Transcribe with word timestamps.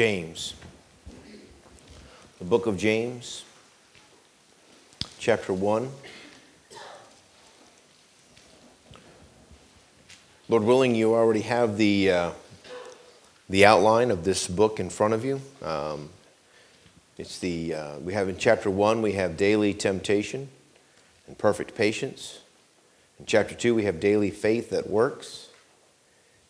James. 0.00 0.54
The 2.38 2.46
book 2.46 2.66
of 2.66 2.78
James, 2.78 3.44
chapter 5.18 5.52
1. 5.52 5.90
Lord 10.48 10.62
willing, 10.62 10.94
you 10.94 11.12
already 11.12 11.42
have 11.42 11.76
the, 11.76 12.10
uh, 12.10 12.30
the 13.50 13.66
outline 13.66 14.10
of 14.10 14.24
this 14.24 14.48
book 14.48 14.80
in 14.80 14.88
front 14.88 15.12
of 15.12 15.22
you. 15.22 15.42
Um, 15.60 16.08
it's 17.18 17.38
the, 17.38 17.74
uh, 17.74 17.98
we 17.98 18.14
have 18.14 18.30
in 18.30 18.38
chapter 18.38 18.70
1, 18.70 19.02
we 19.02 19.12
have 19.12 19.36
daily 19.36 19.74
temptation 19.74 20.48
and 21.26 21.36
perfect 21.36 21.74
patience. 21.74 22.40
In 23.18 23.26
chapter 23.26 23.54
2, 23.54 23.74
we 23.74 23.84
have 23.84 24.00
daily 24.00 24.30
faith 24.30 24.70
that 24.70 24.88
works. 24.88 25.48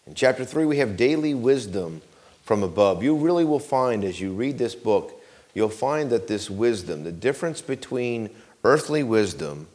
In 0.07 0.15
chapter 0.15 0.45
3, 0.45 0.67
we 0.67 0.77
have 0.77 0.97
daily 0.97 1.35
wisdom 1.35 2.03
from 2.51 2.65
above. 2.65 3.01
You 3.01 3.15
really 3.15 3.45
will 3.45 3.61
find 3.61 4.03
as 4.03 4.21
you 4.21 4.33
read 4.33 4.59
this 4.59 4.75
book, 4.75 5.23
you'll 5.55 5.69
find 5.69 6.11
that 6.11 6.27
this 6.27 6.51
wisdom, 6.51 7.05
the 7.05 7.13
difference 7.13 7.61
between 7.61 8.29
earthly 8.65 9.05
wisdom 9.05 9.69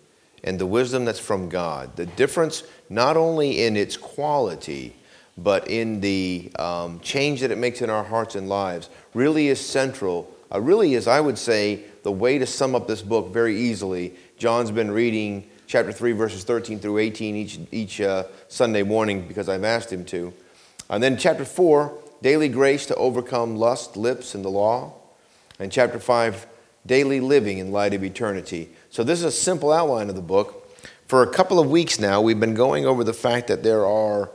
and 0.44 0.60
the 0.60 0.66
wisdom 0.66 1.06
that's 1.06 1.18
from 1.18 1.48
God, 1.48 1.96
the 1.96 2.06
difference 2.06 2.64
not 2.90 3.16
only 3.16 3.64
in 3.64 3.78
its 3.78 3.96
quality, 3.96 4.94
but 5.38 5.70
in 5.70 6.02
the 6.02 6.52
um, 6.60 7.00
change 7.00 7.40
that 7.40 7.50
it 7.50 7.58
makes 7.58 7.82
in 7.82 7.90
our 7.90 8.04
hearts 8.04 8.36
and 8.36 8.50
lives, 8.50 8.90
really 9.14 9.48
is 9.48 9.66
central. 9.66 10.30
Uh, 10.54 10.60
really 10.60 10.96
is, 10.96 11.08
I 11.08 11.22
would 11.22 11.38
say, 11.38 11.82
the 12.04 12.12
way 12.12 12.38
to 12.40 12.46
sum 12.46 12.76
up 12.76 12.90
this 12.90 13.02
book 13.02 13.32
very 13.32 13.58
easily. 13.58 14.16
John's 14.38 14.72
been 14.72 14.92
reading 14.92 15.50
chapter 15.66 15.94
3, 15.94 16.12
verses 16.12 16.44
13 16.44 16.80
through 16.80 16.98
18 16.98 17.38
each, 17.38 17.58
each 17.72 18.02
uh, 18.02 18.26
Sunday 18.50 18.84
morning 18.84 19.26
because 19.30 19.48
I've 19.48 19.64
asked 19.64 19.94
him 19.94 20.04
to. 20.08 20.34
And 20.90 21.02
then 21.02 21.18
chapter 21.18 21.46
4, 21.46 22.02
daily 22.22 22.50
grace 22.50 22.86
to 22.88 22.96
overcome 22.96 23.56
lust, 23.56 23.98
lips, 23.98 24.36
and 24.36 24.44
the 24.44 24.50
law. 24.50 24.94
And 25.60 25.72
chapter 25.72 26.00
5, 26.00 26.48
daily 26.86 27.20
living 27.20 27.58
in 27.58 27.72
light 27.72 27.94
of 27.94 28.04
eternity. 28.04 28.70
So, 28.90 29.04
this 29.04 29.20
is 29.20 29.26
a 29.26 29.32
simple 29.32 29.72
outline 29.72 30.10
of 30.10 30.16
the 30.16 30.22
book. 30.22 30.62
For 31.08 31.22
a 31.22 31.32
couple 31.32 31.60
of 31.60 31.70
weeks 31.70 32.00
now, 32.00 32.20
we've 32.22 32.40
been 32.40 32.56
going 32.56 32.86
over 32.86 33.04
the 33.04 33.14
fact 33.14 33.48
that 33.48 33.64
there 33.64 33.86
are 33.86 34.32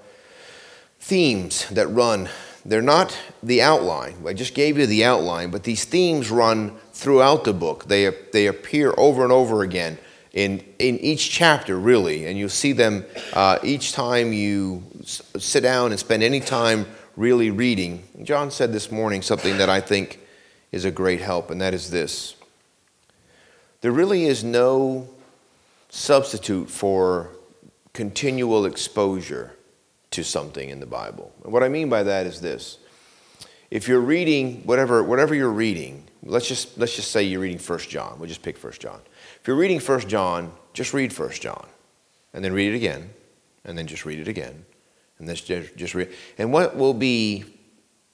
themes 1.00 1.68
that 1.70 1.88
run. 1.88 2.28
They're 2.64 2.82
not 2.82 3.18
the 3.42 3.62
outline. 3.62 4.16
I 4.26 4.34
just 4.34 4.54
gave 4.54 4.78
you 4.78 4.86
the 4.86 5.04
outline, 5.04 5.50
but 5.50 5.64
these 5.64 5.84
themes 5.84 6.30
run 6.30 6.76
throughout 6.92 7.44
the 7.44 7.54
book. 7.54 7.86
They, 7.86 8.14
they 8.32 8.46
appear 8.46 8.94
over 8.96 9.24
and 9.24 9.32
over 9.32 9.62
again 9.62 9.98
in, 10.32 10.62
in 10.78 10.98
each 11.00 11.30
chapter, 11.30 11.78
really, 11.78 12.26
and 12.26 12.38
you'll 12.38 12.48
see 12.48 12.72
them 12.72 13.04
uh, 13.32 13.58
each 13.64 13.92
time 13.92 14.32
you 14.32 14.84
s- 15.00 15.22
sit 15.38 15.62
down 15.62 15.90
and 15.90 15.98
spend 15.98 16.22
any 16.22 16.40
time 16.40 16.86
really 17.20 17.50
reading. 17.50 18.02
John 18.22 18.50
said 18.50 18.72
this 18.72 18.90
morning 18.90 19.20
something 19.20 19.58
that 19.58 19.68
I 19.68 19.82
think 19.82 20.20
is 20.72 20.86
a 20.86 20.90
great 20.90 21.20
help, 21.20 21.50
and 21.50 21.60
that 21.60 21.74
is 21.74 21.90
this 21.90 22.34
there 23.82 23.92
really 23.92 24.24
is 24.24 24.42
no 24.42 25.08
substitute 25.90 26.70
for 26.70 27.30
continual 27.92 28.64
exposure 28.64 29.52
to 30.10 30.22
something 30.22 30.68
in 30.68 30.80
the 30.80 30.86
Bible. 30.86 31.32
And 31.44 31.52
what 31.52 31.62
I 31.62 31.68
mean 31.68 31.88
by 31.88 32.02
that 32.02 32.26
is 32.26 32.40
this. 32.40 32.78
If 33.70 33.86
you're 33.86 34.00
reading 34.00 34.62
whatever, 34.64 35.02
whatever 35.02 35.34
you're 35.34 35.50
reading, 35.50 36.04
let's 36.22 36.48
just, 36.48 36.76
let's 36.76 36.94
just 36.94 37.10
say 37.10 37.22
you're 37.22 37.40
reading 37.40 37.58
1 37.58 37.78
John. 37.80 38.18
We'll 38.18 38.28
just 38.28 38.42
pick 38.42 38.62
1 38.62 38.74
John. 38.78 39.00
If 39.40 39.46
you're 39.46 39.56
reading 39.56 39.80
1 39.80 40.00
John, 40.08 40.52
just 40.74 40.92
read 40.92 41.16
1 41.16 41.30
John. 41.32 41.66
And 42.34 42.44
then 42.44 42.52
read 42.52 42.74
it 42.74 42.76
again. 42.76 43.10
And 43.64 43.78
then 43.78 43.86
just 43.86 44.04
read 44.04 44.18
it 44.18 44.28
again 44.28 44.64
and 45.20 45.28
let's 45.28 45.42
just, 45.42 45.76
just 45.76 45.94
read. 45.94 46.10
And 46.38 46.52
what 46.52 46.76
will 46.76 46.94
be 46.94 47.44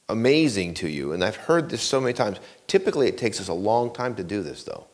amazing 0.09 0.75
to 0.75 0.89
you, 0.89 1.13
and 1.13 1.25
I've 1.25 1.37
heard 1.37 1.71
this 1.71 1.83
so 1.83 2.01
many 2.01 2.13
times, 2.13 2.39
typically 2.67 3.09
it 3.09 3.17
takes 3.17 3.41
us 3.41 3.49
a 3.49 3.55
long 3.55 3.93
time 3.93 4.15
to 4.17 4.25
do 4.25 4.43
this, 4.43 4.65
though. 4.65 4.87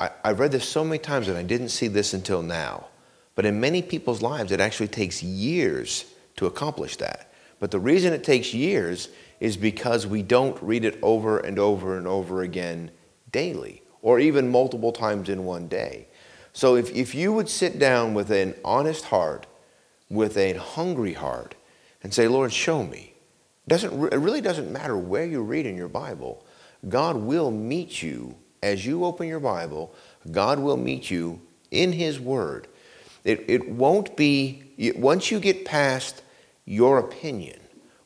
I, 0.00 0.10
I've 0.24 0.40
read 0.40 0.52
this 0.52 0.66
so 0.66 0.84
many 0.84 0.98
times 0.98 1.28
and 1.28 1.36
I 1.36 1.42
didn't 1.42 1.68
see 1.68 1.88
this 1.88 2.14
until 2.14 2.42
now. 2.42 2.86
But 3.34 3.44
in 3.44 3.60
many 3.60 3.82
people's 3.82 4.22
lives, 4.22 4.50
it 4.50 4.60
actually 4.60 4.88
takes 4.88 5.22
years 5.22 6.06
to 6.36 6.46
accomplish 6.46 6.96
that. 6.96 7.32
But 7.60 7.70
the 7.70 7.78
reason 7.78 8.12
it 8.12 8.24
takes 8.24 8.54
years 8.54 9.08
is 9.40 9.56
because 9.56 10.06
we 10.06 10.22
don't 10.22 10.60
read 10.62 10.84
it 10.84 10.98
over 11.02 11.38
and 11.38 11.58
over 11.58 11.96
and 11.96 12.06
over 12.06 12.42
again 12.42 12.90
daily, 13.30 13.82
or 14.02 14.18
even 14.18 14.50
multiple 14.50 14.92
times 14.92 15.28
in 15.28 15.44
one 15.44 15.68
day. 15.68 16.06
So 16.52 16.74
if, 16.74 16.94
if 16.94 17.14
you 17.14 17.32
would 17.32 17.48
sit 17.48 17.78
down 17.78 18.14
with 18.14 18.30
an 18.30 18.54
honest 18.64 19.06
heart 19.06 19.46
with 20.10 20.36
a 20.36 20.54
hungry 20.54 21.14
heart 21.14 21.54
and 22.02 22.12
say, 22.12 22.28
Lord, 22.28 22.52
show 22.52 22.82
me. 22.82 23.12
It, 23.66 23.70
doesn't, 23.70 24.12
it 24.12 24.18
really 24.18 24.40
doesn't 24.40 24.72
matter 24.72 24.96
where 24.96 25.24
you 25.24 25.42
read 25.42 25.66
in 25.66 25.76
your 25.76 25.88
Bible. 25.88 26.44
God 26.88 27.16
will 27.16 27.50
meet 27.50 28.02
you 28.02 28.36
as 28.62 28.86
you 28.86 29.04
open 29.04 29.28
your 29.28 29.40
Bible. 29.40 29.94
God 30.30 30.58
will 30.58 30.76
meet 30.76 31.10
you 31.10 31.40
in 31.70 31.92
His 31.92 32.18
Word. 32.18 32.68
It, 33.24 33.44
it 33.48 33.68
won't 33.68 34.16
be, 34.16 34.62
once 34.96 35.30
you 35.30 35.40
get 35.40 35.64
past 35.64 36.22
your 36.64 36.98
opinion, 36.98 37.58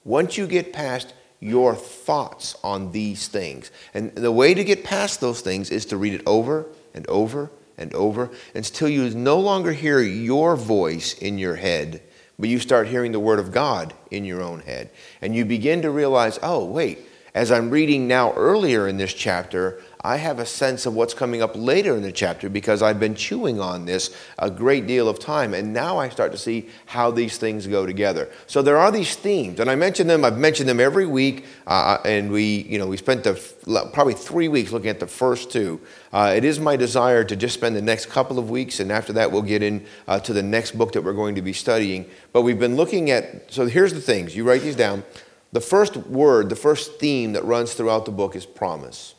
once 0.05 0.37
you 0.37 0.47
get 0.47 0.73
past 0.73 1.15
your 1.39 1.75
thoughts 1.75 2.57
on 2.63 2.93
these 2.93 3.29
things, 3.29 3.71
and 3.95 4.15
the 4.15 4.33
way 4.33 4.55
to 4.55 4.65
get 4.65 4.85
past 4.85 5.21
those 5.21 5.41
things 5.41 5.71
is 5.71 5.87
to 5.87 5.97
read 5.97 6.15
it 6.15 6.23
over 6.27 6.67
and 6.95 7.07
over 7.09 7.51
and 7.77 7.93
over 7.95 8.31
until 8.55 8.89
you 8.89 9.11
no 9.11 9.39
longer 9.39 9.73
hear 9.73 10.01
your 10.01 10.57
voice 10.57 11.15
in 11.15 11.39
your 11.39 11.57
head, 11.57 12.03
but 12.39 12.49
you 12.49 12.59
start 12.59 12.89
hearing 12.89 13.13
the 13.13 13.21
Word 13.21 13.39
of 13.39 13.53
God 13.53 13.95
in 14.11 14.25
your 14.25 14.43
own 14.43 14.61
head. 14.61 14.91
And 15.21 15.35
you 15.35 15.45
begin 15.45 15.83
to 15.83 15.91
realize, 15.91 16.39
oh, 16.43 16.65
wait, 16.65 16.99
as 17.35 17.51
I'm 17.51 17.71
reading 17.71 18.07
now 18.07 18.33
earlier 18.35 18.87
in 18.87 18.99
this 18.99 19.15
chapter, 19.15 19.81
I 20.05 20.17
have 20.17 20.41
a 20.41 20.47
sense 20.47 20.85
of 20.85 20.95
what's 20.95 21.15
coming 21.15 21.43
up 21.43 21.53
later 21.55 21.95
in 21.97 22.03
the 22.03 22.11
chapter 22.11 22.49
because 22.49 22.83
I've 22.83 22.99
been 22.99 23.15
chewing 23.15 23.61
on 23.61 23.85
this 23.85 24.15
a 24.39 24.51
great 24.51 24.89
deal 24.89 25.09
of 25.09 25.21
time. 25.21 25.55
And 25.55 25.73
now 25.73 25.99
I 25.99 26.09
start 26.09 26.33
to 26.33 26.39
see 26.39 26.69
how 26.87 27.13
these 27.13 27.39
things 27.39 27.69
go 27.69 27.87
together. 27.87 28.29
So 28.49 28.63
there 28.63 28.79
are 28.79 28.91
these 28.91 29.15
themes, 29.15 29.61
and 29.61 29.71
I 29.71 29.77
mention 29.77 30.09
them, 30.09 30.25
I've 30.25 30.39
mentioned 30.39 30.69
them 30.69 30.81
every 30.81 31.07
week. 31.07 31.45
Uh, 31.67 31.99
and 32.05 32.33
we, 32.33 32.63
you 32.63 32.79
know, 32.79 32.89
we 32.89 32.97
spent 32.97 33.23
the, 33.23 33.91
probably 33.93 34.15
three 34.15 34.49
weeks 34.49 34.73
looking 34.73 34.91
at 34.91 34.99
the 34.99 35.07
first 35.07 35.53
two. 35.53 35.81
Uh, 36.13 36.33
it 36.37 36.45
is 36.45 36.59
my 36.59 36.75
desire 36.75 37.23
to 37.23 37.37
just 37.37 37.55
spend 37.55 37.77
the 37.77 37.83
next 37.83 38.07
couple 38.07 38.39
of 38.39 38.51
weeks, 38.51 38.81
and 38.81 38.91
after 38.91 39.13
that, 39.13 39.31
we'll 39.31 39.43
get 39.43 39.63
in 39.63 39.87
uh, 40.09 40.19
to 40.21 40.33
the 40.33 40.43
next 40.43 40.77
book 40.77 40.93
that 40.93 41.03
we're 41.03 41.13
going 41.13 41.37
to 41.37 41.43
be 41.43 41.53
studying. 41.53 42.07
But 42.33 42.43
we've 42.43 42.59
been 42.59 42.77
looking 42.77 43.11
at, 43.11 43.53
so 43.53 43.67
here's 43.67 43.95
the 43.95 44.01
things. 44.01 44.35
You 44.35 44.45
write 44.45 44.63
these 44.63 44.77
down. 44.77 45.05
The 45.53 45.61
first 45.61 45.97
word, 45.97 46.49
the 46.49 46.57
first 46.57 46.99
theme 46.99 47.35
that 47.35 47.45
runs 47.45 47.75
throughout 47.75 48.05
the 48.05 48.11
book 48.11 48.35
is 48.35 48.47
promise. 48.47 49.15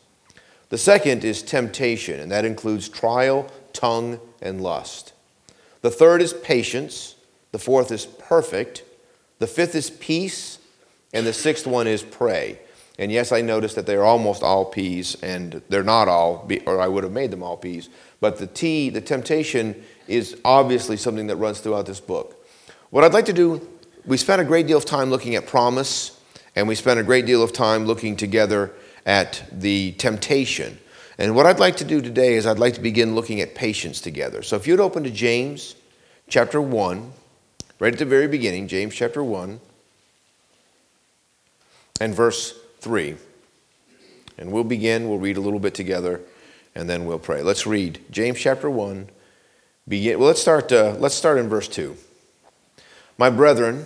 The 0.70 0.78
second 0.78 1.24
is 1.24 1.42
temptation, 1.42 2.20
and 2.20 2.32
that 2.32 2.44
includes 2.44 2.88
trial, 2.88 3.50
tongue, 3.72 4.20
and 4.40 4.60
lust. 4.60 5.12
The 5.82 5.90
third 5.90 6.22
is 6.22 6.32
patience. 6.32 7.16
The 7.52 7.58
fourth 7.58 7.92
is 7.92 8.06
perfect. 8.06 8.82
The 9.38 9.46
fifth 9.46 9.74
is 9.74 9.90
peace. 9.90 10.58
And 11.12 11.26
the 11.26 11.32
sixth 11.32 11.66
one 11.66 11.86
is 11.86 12.02
pray. 12.02 12.58
And 12.98 13.10
yes, 13.10 13.32
I 13.32 13.40
noticed 13.40 13.74
that 13.76 13.86
they're 13.86 14.04
almost 14.04 14.42
all 14.42 14.64
P's, 14.64 15.16
and 15.22 15.60
they're 15.68 15.82
not 15.82 16.08
all, 16.08 16.48
or 16.66 16.80
I 16.80 16.88
would 16.88 17.04
have 17.04 17.12
made 17.12 17.30
them 17.30 17.42
all 17.42 17.56
P's. 17.56 17.88
But 18.20 18.38
the 18.38 18.46
T, 18.46 18.88
the 18.90 19.00
temptation, 19.00 19.82
is 20.06 20.36
obviously 20.44 20.96
something 20.96 21.26
that 21.26 21.36
runs 21.36 21.60
throughout 21.60 21.86
this 21.86 22.00
book. 22.00 22.46
What 22.90 23.04
I'd 23.04 23.12
like 23.12 23.26
to 23.26 23.32
do, 23.32 23.66
we 24.06 24.16
spent 24.16 24.40
a 24.40 24.44
great 24.44 24.66
deal 24.66 24.78
of 24.78 24.84
time 24.84 25.10
looking 25.10 25.34
at 25.34 25.46
promise, 25.46 26.20
and 26.54 26.68
we 26.68 26.74
spent 26.74 27.00
a 27.00 27.02
great 27.02 27.26
deal 27.26 27.42
of 27.42 27.52
time 27.52 27.84
looking 27.84 28.16
together 28.16 28.72
at 29.06 29.44
the 29.52 29.92
temptation. 29.92 30.78
And 31.18 31.36
what 31.36 31.46
I'd 31.46 31.60
like 31.60 31.76
to 31.76 31.84
do 31.84 32.00
today 32.00 32.34
is 32.34 32.46
I'd 32.46 32.58
like 32.58 32.74
to 32.74 32.80
begin 32.80 33.14
looking 33.14 33.40
at 33.40 33.54
patience 33.54 34.00
together. 34.00 34.42
So 34.42 34.56
if 34.56 34.66
you'd 34.66 34.80
open 34.80 35.04
to 35.04 35.10
James 35.10 35.76
chapter 36.28 36.60
1, 36.60 37.12
right 37.78 37.92
at 37.92 37.98
the 37.98 38.04
very 38.04 38.26
beginning, 38.26 38.66
James 38.66 38.94
chapter 38.94 39.22
1 39.22 39.60
and 42.00 42.14
verse 42.14 42.58
3. 42.80 43.16
And 44.38 44.50
we'll 44.50 44.64
begin, 44.64 45.08
we'll 45.08 45.18
read 45.18 45.36
a 45.36 45.40
little 45.40 45.60
bit 45.60 45.74
together, 45.74 46.20
and 46.74 46.90
then 46.90 47.06
we'll 47.06 47.20
pray. 47.20 47.42
Let's 47.42 47.66
read 47.66 48.00
James 48.10 48.40
chapter 48.40 48.68
1. 48.68 49.08
Begin, 49.86 50.18
well, 50.18 50.28
let's 50.28 50.40
start, 50.40 50.72
uh, 50.72 50.96
let's 50.98 51.14
start 51.14 51.38
in 51.38 51.48
verse 51.48 51.68
2. 51.68 51.96
My 53.16 53.30
brethren, 53.30 53.84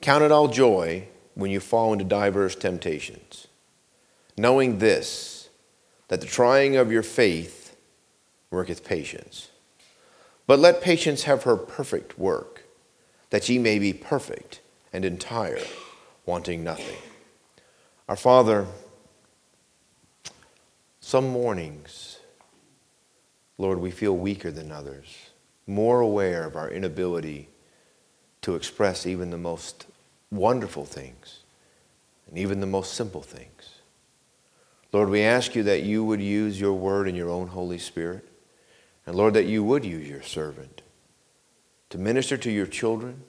count 0.00 0.22
it 0.22 0.30
all 0.30 0.46
joy 0.46 1.08
when 1.34 1.50
you 1.50 1.58
fall 1.58 1.92
into 1.92 2.04
diverse 2.04 2.54
temptations 2.54 3.47
knowing 4.38 4.78
this, 4.78 5.48
that 6.08 6.20
the 6.20 6.26
trying 6.26 6.76
of 6.76 6.90
your 6.90 7.02
faith 7.02 7.76
worketh 8.50 8.84
patience. 8.84 9.48
But 10.46 10.58
let 10.58 10.80
patience 10.80 11.24
have 11.24 11.42
her 11.42 11.56
perfect 11.56 12.18
work, 12.18 12.64
that 13.30 13.48
ye 13.48 13.58
may 13.58 13.78
be 13.78 13.92
perfect 13.92 14.60
and 14.92 15.04
entire, 15.04 15.60
wanting 16.24 16.64
nothing. 16.64 16.96
Our 18.08 18.16
Father, 18.16 18.66
some 21.00 21.28
mornings, 21.28 22.18
Lord, 23.58 23.78
we 23.78 23.90
feel 23.90 24.16
weaker 24.16 24.50
than 24.50 24.72
others, 24.72 25.16
more 25.66 26.00
aware 26.00 26.44
of 26.44 26.56
our 26.56 26.70
inability 26.70 27.48
to 28.40 28.54
express 28.54 29.04
even 29.04 29.30
the 29.30 29.36
most 29.36 29.86
wonderful 30.30 30.86
things. 30.86 31.40
and 32.28 32.38
even 32.38 32.60
the 32.60 32.66
most 32.66 32.94
simple 32.94 33.22
things. 33.22 33.77
Lord, 34.92 35.10
we 35.10 35.22
ask 35.22 35.54
you 35.54 35.62
that 35.64 35.82
you 35.82 36.04
would 36.04 36.20
use 36.20 36.60
your 36.60 36.72
word 36.72 37.08
and 37.08 37.16
your 37.16 37.28
own 37.28 37.48
Holy 37.48 37.78
Spirit. 37.78 38.26
And 39.06 39.16
Lord, 39.16 39.34
that 39.34 39.46
you 39.46 39.64
would 39.64 39.84
use 39.84 40.08
your 40.08 40.22
servant 40.22 40.82
to 41.90 41.98
minister 41.98 42.36
to 42.36 42.50
your 42.50 42.66
children, 42.66 43.22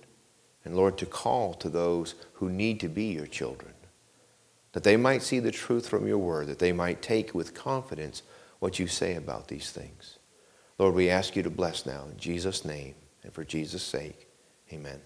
and 0.65 0.75
Lord, 0.75 0.97
to 0.97 1.05
call 1.05 1.53
to 1.55 1.69
those 1.69 2.15
who 2.33 2.49
need 2.49 2.79
to 2.81 2.89
be 2.89 3.05
your 3.05 3.27
children, 3.27 3.73
that 4.73 4.83
they 4.83 4.97
might 4.97 5.23
see 5.23 5.39
the 5.39 5.51
truth 5.51 5.87
from 5.87 6.05
your 6.05 6.17
word, 6.17 6.47
that 6.47 6.59
they 6.59 6.73
might 6.73 7.01
take 7.01 7.33
with 7.33 7.53
confidence 7.53 8.23
what 8.59 8.77
you 8.77 8.87
say 8.87 9.15
about 9.15 9.47
these 9.47 9.71
things. 9.71 10.19
Lord, 10.77 10.95
we 10.95 11.09
ask 11.09 11.35
you 11.35 11.43
to 11.43 11.49
bless 11.49 11.85
now 11.85 12.05
in 12.11 12.17
Jesus' 12.17 12.65
name 12.65 12.95
and 13.23 13.31
for 13.31 13.45
Jesus' 13.45 13.83
sake. 13.83 14.27
Amen. 14.73 14.99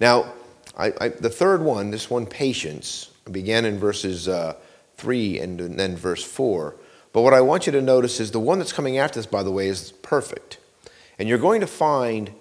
Now, 0.00 0.32
I, 0.76 0.92
I, 1.00 1.08
the 1.08 1.30
third 1.30 1.62
one, 1.62 1.90
this 1.90 2.10
one, 2.10 2.26
patience, 2.26 3.10
began 3.30 3.64
in 3.64 3.78
verses 3.78 4.28
uh, 4.28 4.54
3 4.98 5.38
and 5.38 5.58
then 5.78 5.96
verse 5.96 6.22
4. 6.22 6.76
But 7.12 7.22
what 7.22 7.32
I 7.32 7.40
want 7.40 7.66
you 7.66 7.72
to 7.72 7.80
notice 7.80 8.20
is 8.20 8.32
the 8.32 8.40
one 8.40 8.58
that's 8.58 8.72
coming 8.72 8.98
after 8.98 9.18
this, 9.18 9.26
by 9.26 9.42
the 9.42 9.50
way, 9.50 9.68
is 9.68 9.92
perfect. 10.02 10.58
And 11.18 11.28
you're 11.28 11.38
going 11.38 11.60
to 11.62 11.66
find 11.66 12.32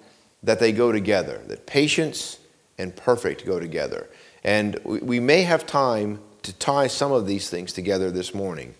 that 0.43 0.59
they 0.59 0.71
go 0.71 0.91
together, 0.91 1.41
that 1.47 1.65
patience 1.65 2.39
and 2.77 2.95
perfect 2.95 3.45
go 3.45 3.59
together. 3.59 4.09
And 4.43 4.79
we 4.83 5.19
may 5.19 5.43
have 5.43 5.65
time 5.65 6.19
to 6.43 6.53
tie 6.53 6.87
some 6.87 7.11
of 7.11 7.27
these 7.27 7.49
things 7.49 7.73
together 7.73 8.11
this 8.11 8.33
morning. 8.33 8.75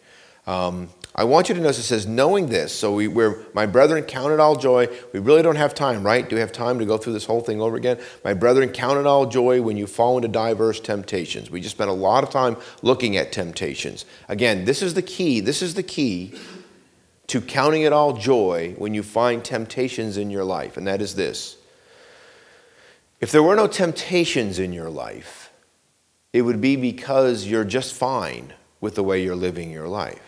Um, 0.45 0.89
I 1.19 1.23
want 1.23 1.49
you 1.49 1.55
to 1.55 1.61
notice 1.61 1.79
it 1.79 1.83
says, 1.83 2.05
knowing 2.05 2.49
this. 2.49 2.71
So 2.71 2.93
we, 2.93 3.07
we're, 3.07 3.43
my 3.55 3.65
brethren, 3.65 4.03
count 4.03 4.33
it 4.33 4.39
all 4.39 4.55
joy. 4.55 4.87
We 5.13 5.19
really 5.19 5.41
don't 5.41 5.55
have 5.55 5.73
time, 5.73 6.05
right? 6.05 6.29
Do 6.29 6.35
we 6.35 6.41
have 6.41 6.51
time 6.51 6.77
to 6.77 6.85
go 6.85 6.99
through 6.99 7.13
this 7.13 7.25
whole 7.25 7.41
thing 7.41 7.59
over 7.59 7.75
again? 7.75 7.99
My 8.23 8.35
brethren, 8.35 8.69
count 8.69 8.99
it 8.99 9.07
all 9.07 9.25
joy 9.25 9.59
when 9.63 9.77
you 9.77 9.87
fall 9.87 10.17
into 10.17 10.27
diverse 10.27 10.79
temptations. 10.79 11.49
We 11.49 11.59
just 11.59 11.73
spent 11.73 11.89
a 11.89 11.93
lot 11.93 12.23
of 12.23 12.29
time 12.29 12.55
looking 12.83 13.17
at 13.17 13.31
temptations. 13.31 14.05
Again, 14.29 14.65
this 14.65 14.83
is 14.83 14.93
the 14.93 15.01
key. 15.01 15.39
This 15.39 15.63
is 15.63 15.73
the 15.73 15.81
key 15.81 16.35
to 17.25 17.41
counting 17.41 17.81
it 17.81 17.91
all 17.91 18.13
joy 18.13 18.75
when 18.77 18.93
you 18.93 19.01
find 19.01 19.43
temptations 19.43 20.17
in 20.17 20.29
your 20.29 20.43
life, 20.43 20.77
and 20.77 20.85
that 20.85 21.01
is 21.01 21.15
this. 21.15 21.57
If 23.19 23.31
there 23.31 23.41
were 23.41 23.55
no 23.55 23.65
temptations 23.65 24.59
in 24.59 24.71
your 24.71 24.91
life, 24.91 25.51
it 26.31 26.43
would 26.43 26.61
be 26.61 26.75
because 26.75 27.47
you're 27.47 27.65
just 27.65 27.95
fine 27.95 28.53
with 28.79 28.93
the 28.93 29.03
way 29.03 29.23
you're 29.23 29.35
living 29.35 29.71
your 29.71 29.87
life 29.87 30.26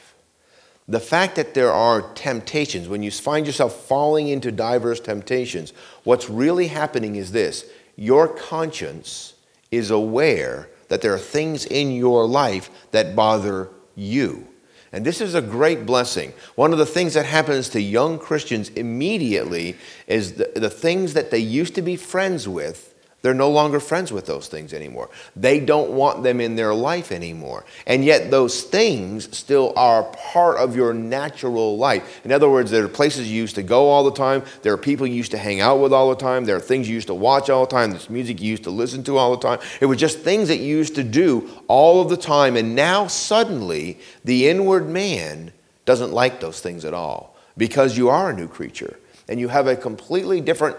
the 0.90 1.00
fact 1.00 1.36
that 1.36 1.54
there 1.54 1.72
are 1.72 2.02
temptations, 2.14 2.90
when 2.90 3.04
you 3.04 3.12
find 3.12 3.46
yourself 3.46 3.86
falling 3.86 4.28
into 4.28 4.52
diverse 4.52 5.00
temptations, 5.00 5.72
what's 6.04 6.30
really 6.30 6.68
happening 6.68 7.16
is 7.16 7.32
this 7.32 7.66
your 7.96 8.28
conscience 8.28 9.36
is 9.70 9.92
aware 9.92 10.68
that 10.88 11.02
there 11.02 11.14
are 11.14 11.20
things 11.20 11.66
in 11.66 11.92
your 11.92 12.26
life 12.26 12.72
that 12.90 13.16
bother 13.16 13.70
you. 13.96 14.48
And 14.92 15.06
this 15.06 15.22
is 15.22 15.36
a 15.36 15.42
great 15.44 15.86
blessing. 15.86 16.34
One 16.56 16.72
of 16.72 16.80
the 16.80 16.86
things 16.88 17.14
that 17.14 17.28
happens 17.28 17.70
to 17.70 17.82
young 17.82 18.18
Christians 18.18 18.70
immediately 18.70 19.76
is 20.08 20.34
the, 20.34 20.52
the 20.56 20.72
things 20.72 21.14
that 21.14 21.30
they 21.30 21.38
used 21.38 21.76
to 21.76 21.84
be 21.84 21.96
friends 21.98 22.48
with 22.48 22.89
they're 23.22 23.34
no 23.34 23.50
longer 23.50 23.82
friends 23.82 24.14
with 24.14 24.26
those 24.26 24.48
things 24.48 24.74
anymore. 24.74 25.10
They 25.36 25.60
don't 25.60 25.92
want 25.92 26.24
them 26.24 26.40
in 26.40 26.56
their 26.56 26.74
life 26.74 27.12
anymore. 27.12 27.66
And 27.86 28.06
yet, 28.06 28.32
those 28.32 28.64
things 28.64 29.36
still 29.38 29.74
are 29.76 30.04
part 30.04 30.58
of 30.58 30.74
your 30.76 30.94
natural 30.94 31.78
life. 31.78 32.22
In 32.24 32.32
other 32.32 32.50
words, 32.50 32.72
there 32.72 32.84
are 32.84 32.90
places 32.90 33.30
you 33.30 33.36
used 33.36 33.56
to 33.56 33.64
go 33.64 33.90
all 33.90 34.06
the 34.06 34.14
time. 34.14 34.44
There 34.62 34.72
are 34.72 34.78
people 34.78 35.06
you 35.06 35.16
used 35.16 35.32
to 35.32 35.38
hang 35.38 35.60
out 35.60 35.82
with 35.82 35.92
all 35.92 36.10
the 36.10 36.16
time. 36.16 36.46
There 36.46 36.56
are 36.56 36.62
things 36.62 36.88
you 36.88 36.96
used 36.96 37.08
to 37.08 37.14
watch 37.14 37.50
all 37.50 37.66
the 37.66 37.72
time. 37.72 37.92
There's 37.92 38.10
music 38.10 38.42
you 38.42 38.52
used 38.52 38.64
to 38.64 38.72
listen 38.72 39.04
to 39.04 39.18
all 39.18 39.36
the 39.36 39.42
time. 39.46 39.60
It 39.82 39.88
was 39.88 39.98
just 39.98 40.20
things 40.20 40.48
that 40.48 40.58
you 40.58 40.78
used 40.78 40.96
to 40.96 41.04
do 41.04 41.50
all 41.68 42.02
of 42.02 42.10
the 42.10 42.18
time. 42.18 42.56
And 42.56 42.74
now, 42.74 43.08
suddenly, 43.08 44.00
the 44.24 44.48
inward 44.48 44.88
man 44.88 45.52
doesn't 45.84 46.14
like 46.14 46.40
those 46.40 46.62
things 46.62 46.86
at 46.86 46.94
all 46.94 47.36
because 47.58 47.98
you 47.98 48.08
are 48.08 48.30
a 48.30 48.34
new 48.34 48.48
creature 48.48 48.98
and 49.28 49.42
you 49.42 49.50
have 49.50 49.68
a 49.68 49.76
completely 49.76 50.40
different 50.40 50.78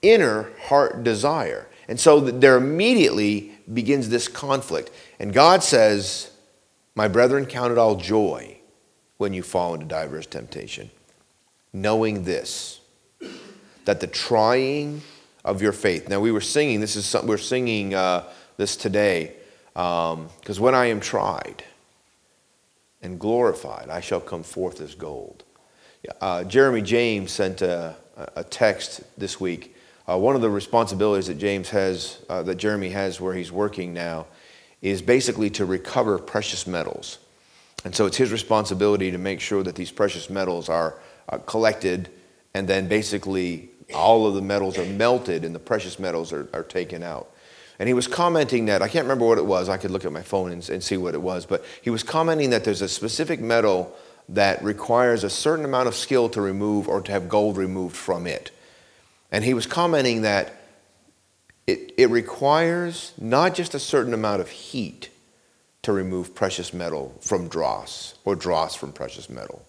inner 0.00 0.50
heart 0.62 1.04
desire. 1.04 1.66
And 1.88 1.98
so 2.00 2.20
there 2.20 2.56
immediately 2.56 3.52
begins 3.72 4.08
this 4.08 4.28
conflict. 4.28 4.90
And 5.18 5.32
God 5.32 5.62
says, 5.62 6.30
My 6.94 7.08
brethren, 7.08 7.46
count 7.46 7.72
it 7.72 7.78
all 7.78 7.96
joy 7.96 8.58
when 9.18 9.32
you 9.32 9.42
fall 9.42 9.74
into 9.74 9.86
diverse 9.86 10.26
temptation, 10.26 10.90
knowing 11.72 12.24
this, 12.24 12.80
that 13.84 14.00
the 14.00 14.06
trying 14.06 15.02
of 15.44 15.60
your 15.60 15.72
faith. 15.72 16.08
Now, 16.08 16.20
we 16.20 16.32
were 16.32 16.40
singing, 16.40 16.80
this 16.80 16.96
is 16.96 17.04
something, 17.04 17.28
we're 17.28 17.38
singing 17.38 17.94
uh, 17.94 18.24
this 18.56 18.76
today, 18.76 19.34
because 19.72 20.58
um, 20.58 20.60
when 20.60 20.74
I 20.74 20.86
am 20.86 21.00
tried 21.00 21.64
and 23.02 23.20
glorified, 23.20 23.90
I 23.90 24.00
shall 24.00 24.20
come 24.20 24.42
forth 24.42 24.80
as 24.80 24.94
gold. 24.94 25.44
Uh, 26.20 26.44
Jeremy 26.44 26.82
James 26.82 27.32
sent 27.32 27.62
a, 27.62 27.94
a 28.36 28.44
text 28.44 29.02
this 29.18 29.40
week 29.40 29.73
uh, 30.08 30.18
one 30.18 30.34
of 30.36 30.42
the 30.42 30.50
responsibilities 30.50 31.28
that 31.28 31.38
James 31.38 31.70
has, 31.70 32.20
uh, 32.28 32.42
that 32.42 32.56
Jeremy 32.56 32.90
has 32.90 33.20
where 33.20 33.34
he's 33.34 33.50
working 33.50 33.94
now, 33.94 34.26
is 34.82 35.00
basically 35.00 35.48
to 35.50 35.64
recover 35.64 36.18
precious 36.18 36.66
metals. 36.66 37.18
And 37.84 37.94
so 37.94 38.06
it's 38.06 38.16
his 38.16 38.32
responsibility 38.32 39.10
to 39.10 39.18
make 39.18 39.40
sure 39.40 39.62
that 39.62 39.74
these 39.74 39.90
precious 39.90 40.28
metals 40.28 40.68
are 40.68 40.98
uh, 41.28 41.38
collected 41.38 42.10
and 42.54 42.68
then 42.68 42.88
basically 42.88 43.70
all 43.94 44.26
of 44.26 44.34
the 44.34 44.42
metals 44.42 44.78
are 44.78 44.86
melted 44.86 45.44
and 45.44 45.54
the 45.54 45.58
precious 45.58 45.98
metals 45.98 46.32
are, 46.32 46.48
are 46.52 46.62
taken 46.62 47.02
out. 47.02 47.30
And 47.78 47.88
he 47.88 47.94
was 47.94 48.06
commenting 48.06 48.66
that, 48.66 48.82
I 48.82 48.88
can't 48.88 49.04
remember 49.04 49.26
what 49.26 49.38
it 49.38 49.44
was, 49.44 49.68
I 49.68 49.76
could 49.76 49.90
look 49.90 50.04
at 50.04 50.12
my 50.12 50.22
phone 50.22 50.52
and, 50.52 50.68
and 50.70 50.82
see 50.82 50.96
what 50.96 51.14
it 51.14 51.20
was, 51.20 51.44
but 51.44 51.64
he 51.82 51.90
was 51.90 52.02
commenting 52.02 52.50
that 52.50 52.64
there's 52.64 52.82
a 52.82 52.88
specific 52.88 53.40
metal 53.40 53.94
that 54.28 54.62
requires 54.62 55.24
a 55.24 55.30
certain 55.30 55.64
amount 55.64 55.88
of 55.88 55.94
skill 55.94 56.28
to 56.30 56.40
remove 56.40 56.88
or 56.88 57.00
to 57.00 57.12
have 57.12 57.28
gold 57.28 57.56
removed 57.56 57.96
from 57.96 58.26
it. 58.26 58.50
And 59.34 59.42
he 59.42 59.52
was 59.52 59.66
commenting 59.66 60.22
that 60.22 60.54
it, 61.66 61.92
it 61.98 62.08
requires 62.08 63.12
not 63.18 63.56
just 63.56 63.74
a 63.74 63.80
certain 63.80 64.14
amount 64.14 64.40
of 64.40 64.48
heat 64.48 65.10
to 65.82 65.92
remove 65.92 66.36
precious 66.36 66.72
metal 66.72 67.12
from 67.20 67.48
dross 67.48 68.14
or 68.24 68.36
dross 68.36 68.76
from 68.76 68.92
precious 68.92 69.28
metal, 69.28 69.66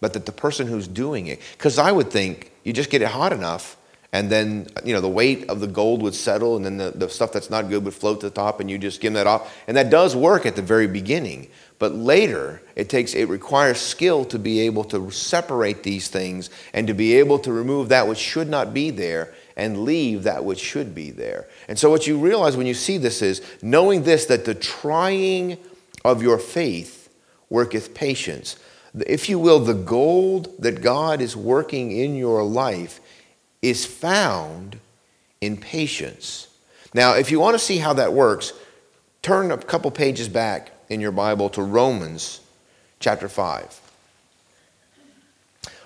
but 0.00 0.14
that 0.14 0.26
the 0.26 0.32
person 0.32 0.66
who's 0.66 0.88
doing 0.88 1.28
it, 1.28 1.40
because 1.52 1.78
I 1.78 1.92
would 1.92 2.10
think 2.10 2.50
you 2.64 2.72
just 2.72 2.90
get 2.90 3.00
it 3.00 3.06
hot 3.06 3.32
enough 3.32 3.76
and 4.12 4.30
then 4.30 4.66
you 4.84 4.92
know 4.92 5.00
the 5.00 5.08
weight 5.08 5.48
of 5.48 5.60
the 5.60 5.68
gold 5.68 6.02
would 6.02 6.14
settle 6.16 6.56
and 6.56 6.64
then 6.64 6.78
the, 6.78 6.90
the 6.90 7.08
stuff 7.08 7.30
that's 7.30 7.50
not 7.50 7.68
good 7.68 7.84
would 7.84 7.94
float 7.94 8.18
to 8.22 8.30
the 8.30 8.34
top 8.34 8.58
and 8.58 8.68
you 8.68 8.78
just 8.78 8.96
skim 8.96 9.12
that 9.12 9.28
off. 9.28 9.56
And 9.68 9.76
that 9.76 9.90
does 9.90 10.16
work 10.16 10.44
at 10.44 10.56
the 10.56 10.62
very 10.62 10.88
beginning 10.88 11.50
but 11.78 11.94
later 11.94 12.60
it 12.76 12.88
takes 12.88 13.14
it 13.14 13.28
requires 13.28 13.80
skill 13.80 14.24
to 14.24 14.38
be 14.38 14.60
able 14.60 14.84
to 14.84 15.10
separate 15.10 15.82
these 15.82 16.08
things 16.08 16.50
and 16.72 16.86
to 16.86 16.94
be 16.94 17.14
able 17.14 17.38
to 17.38 17.52
remove 17.52 17.88
that 17.88 18.06
which 18.06 18.18
should 18.18 18.48
not 18.48 18.74
be 18.74 18.90
there 18.90 19.34
and 19.56 19.84
leave 19.84 20.22
that 20.22 20.44
which 20.44 20.60
should 20.60 20.94
be 20.94 21.10
there 21.10 21.46
and 21.68 21.78
so 21.78 21.90
what 21.90 22.06
you 22.06 22.18
realize 22.18 22.56
when 22.56 22.66
you 22.66 22.74
see 22.74 22.98
this 22.98 23.22
is 23.22 23.42
knowing 23.62 24.02
this 24.02 24.26
that 24.26 24.44
the 24.44 24.54
trying 24.54 25.56
of 26.04 26.22
your 26.22 26.38
faith 26.38 27.08
worketh 27.50 27.94
patience 27.94 28.56
if 29.06 29.28
you 29.28 29.38
will 29.38 29.58
the 29.58 29.74
gold 29.74 30.50
that 30.58 30.80
god 30.80 31.20
is 31.20 31.36
working 31.36 31.92
in 31.92 32.16
your 32.16 32.42
life 32.42 33.00
is 33.62 33.84
found 33.84 34.78
in 35.40 35.56
patience. 35.56 36.48
Now, 36.94 37.14
if 37.14 37.30
you 37.30 37.40
want 37.40 37.54
to 37.54 37.58
see 37.58 37.78
how 37.78 37.92
that 37.94 38.12
works, 38.12 38.52
turn 39.22 39.50
a 39.50 39.58
couple 39.58 39.90
pages 39.90 40.28
back 40.28 40.72
in 40.88 41.00
your 41.00 41.12
Bible 41.12 41.50
to 41.50 41.62
Romans 41.62 42.40
chapter 43.00 43.28
5. 43.28 43.80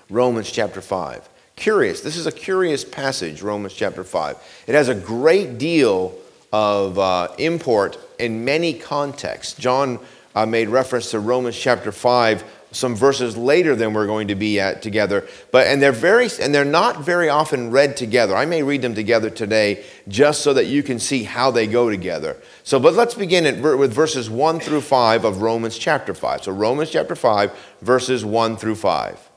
Romans 0.09 0.51
chapter 0.51 0.81
5. 0.81 1.29
Curious. 1.55 2.01
This 2.01 2.15
is 2.15 2.25
a 2.25 2.31
curious 2.31 2.83
passage, 2.83 3.41
Romans 3.41 3.73
chapter 3.73 4.03
5. 4.03 4.63
It 4.67 4.75
has 4.75 4.89
a 4.89 4.95
great 4.95 5.57
deal 5.57 6.15
of 6.51 6.99
uh, 6.99 7.29
import 7.37 7.97
in 8.19 8.45
many 8.45 8.73
contexts. 8.73 9.53
John 9.57 9.99
uh, 10.35 10.45
made 10.45 10.69
reference 10.69 11.11
to 11.11 11.19
Romans 11.19 11.57
chapter 11.57 11.91
5 11.91 12.43
some 12.73 12.95
verses 12.95 13.37
later 13.37 13.75
than 13.75 13.93
we're 13.93 14.07
going 14.07 14.27
to 14.27 14.35
be 14.35 14.59
at 14.59 14.81
together 14.81 15.27
but 15.51 15.67
and 15.67 15.81
they're 15.81 15.91
very 15.91 16.29
and 16.41 16.53
they're 16.53 16.65
not 16.65 17.01
very 17.01 17.29
often 17.29 17.71
read 17.71 17.95
together. 17.95 18.35
I 18.35 18.45
may 18.45 18.63
read 18.63 18.81
them 18.81 18.95
together 18.95 19.29
today 19.29 19.83
just 20.07 20.41
so 20.41 20.53
that 20.53 20.65
you 20.65 20.83
can 20.83 20.99
see 20.99 21.23
how 21.23 21.51
they 21.51 21.67
go 21.67 21.89
together. 21.89 22.37
So 22.63 22.79
but 22.79 22.93
let's 22.93 23.13
begin 23.13 23.45
at, 23.45 23.61
with 23.61 23.93
verses 23.93 24.29
1 24.29 24.59
through 24.59 24.81
5 24.81 25.25
of 25.25 25.41
romans 25.41 25.77
chapter 25.77 26.13
5 26.13 26.43
so 26.43 26.51
romans 26.51 26.89
chapter 26.89 27.15
5 27.15 27.51
verses 27.81 28.25
1 28.25 28.57
through 28.57 28.75
5 28.75 29.29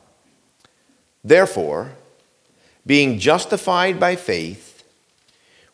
therefore 1.24 1.92
being 2.86 3.18
justified 3.18 3.98
by 3.98 4.16
faith 4.16 4.84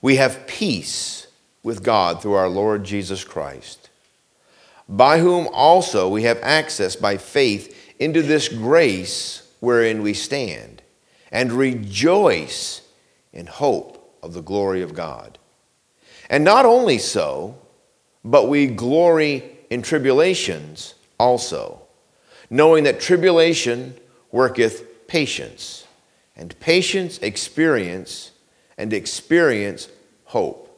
we 0.00 0.16
have 0.16 0.46
peace 0.46 1.26
with 1.62 1.82
god 1.82 2.22
through 2.22 2.32
our 2.32 2.48
lord 2.48 2.84
jesus 2.84 3.24
christ 3.24 3.81
by 4.88 5.18
whom 5.18 5.48
also 5.52 6.08
we 6.08 6.22
have 6.24 6.38
access 6.42 6.96
by 6.96 7.16
faith 7.16 7.94
into 7.98 8.22
this 8.22 8.48
grace 8.48 9.48
wherein 9.60 10.02
we 10.02 10.12
stand, 10.12 10.82
and 11.30 11.52
rejoice 11.52 12.82
in 13.32 13.46
hope 13.46 14.18
of 14.22 14.34
the 14.34 14.42
glory 14.42 14.82
of 14.82 14.94
God. 14.94 15.38
And 16.28 16.44
not 16.44 16.64
only 16.64 16.98
so, 16.98 17.56
but 18.24 18.48
we 18.48 18.66
glory 18.66 19.58
in 19.70 19.82
tribulations 19.82 20.94
also, 21.18 21.82
knowing 22.50 22.84
that 22.84 23.00
tribulation 23.00 23.94
worketh 24.30 25.06
patience, 25.06 25.86
and 26.36 26.58
patience 26.58 27.18
experience, 27.18 28.32
and 28.76 28.92
experience 28.92 29.88
hope. 30.24 30.68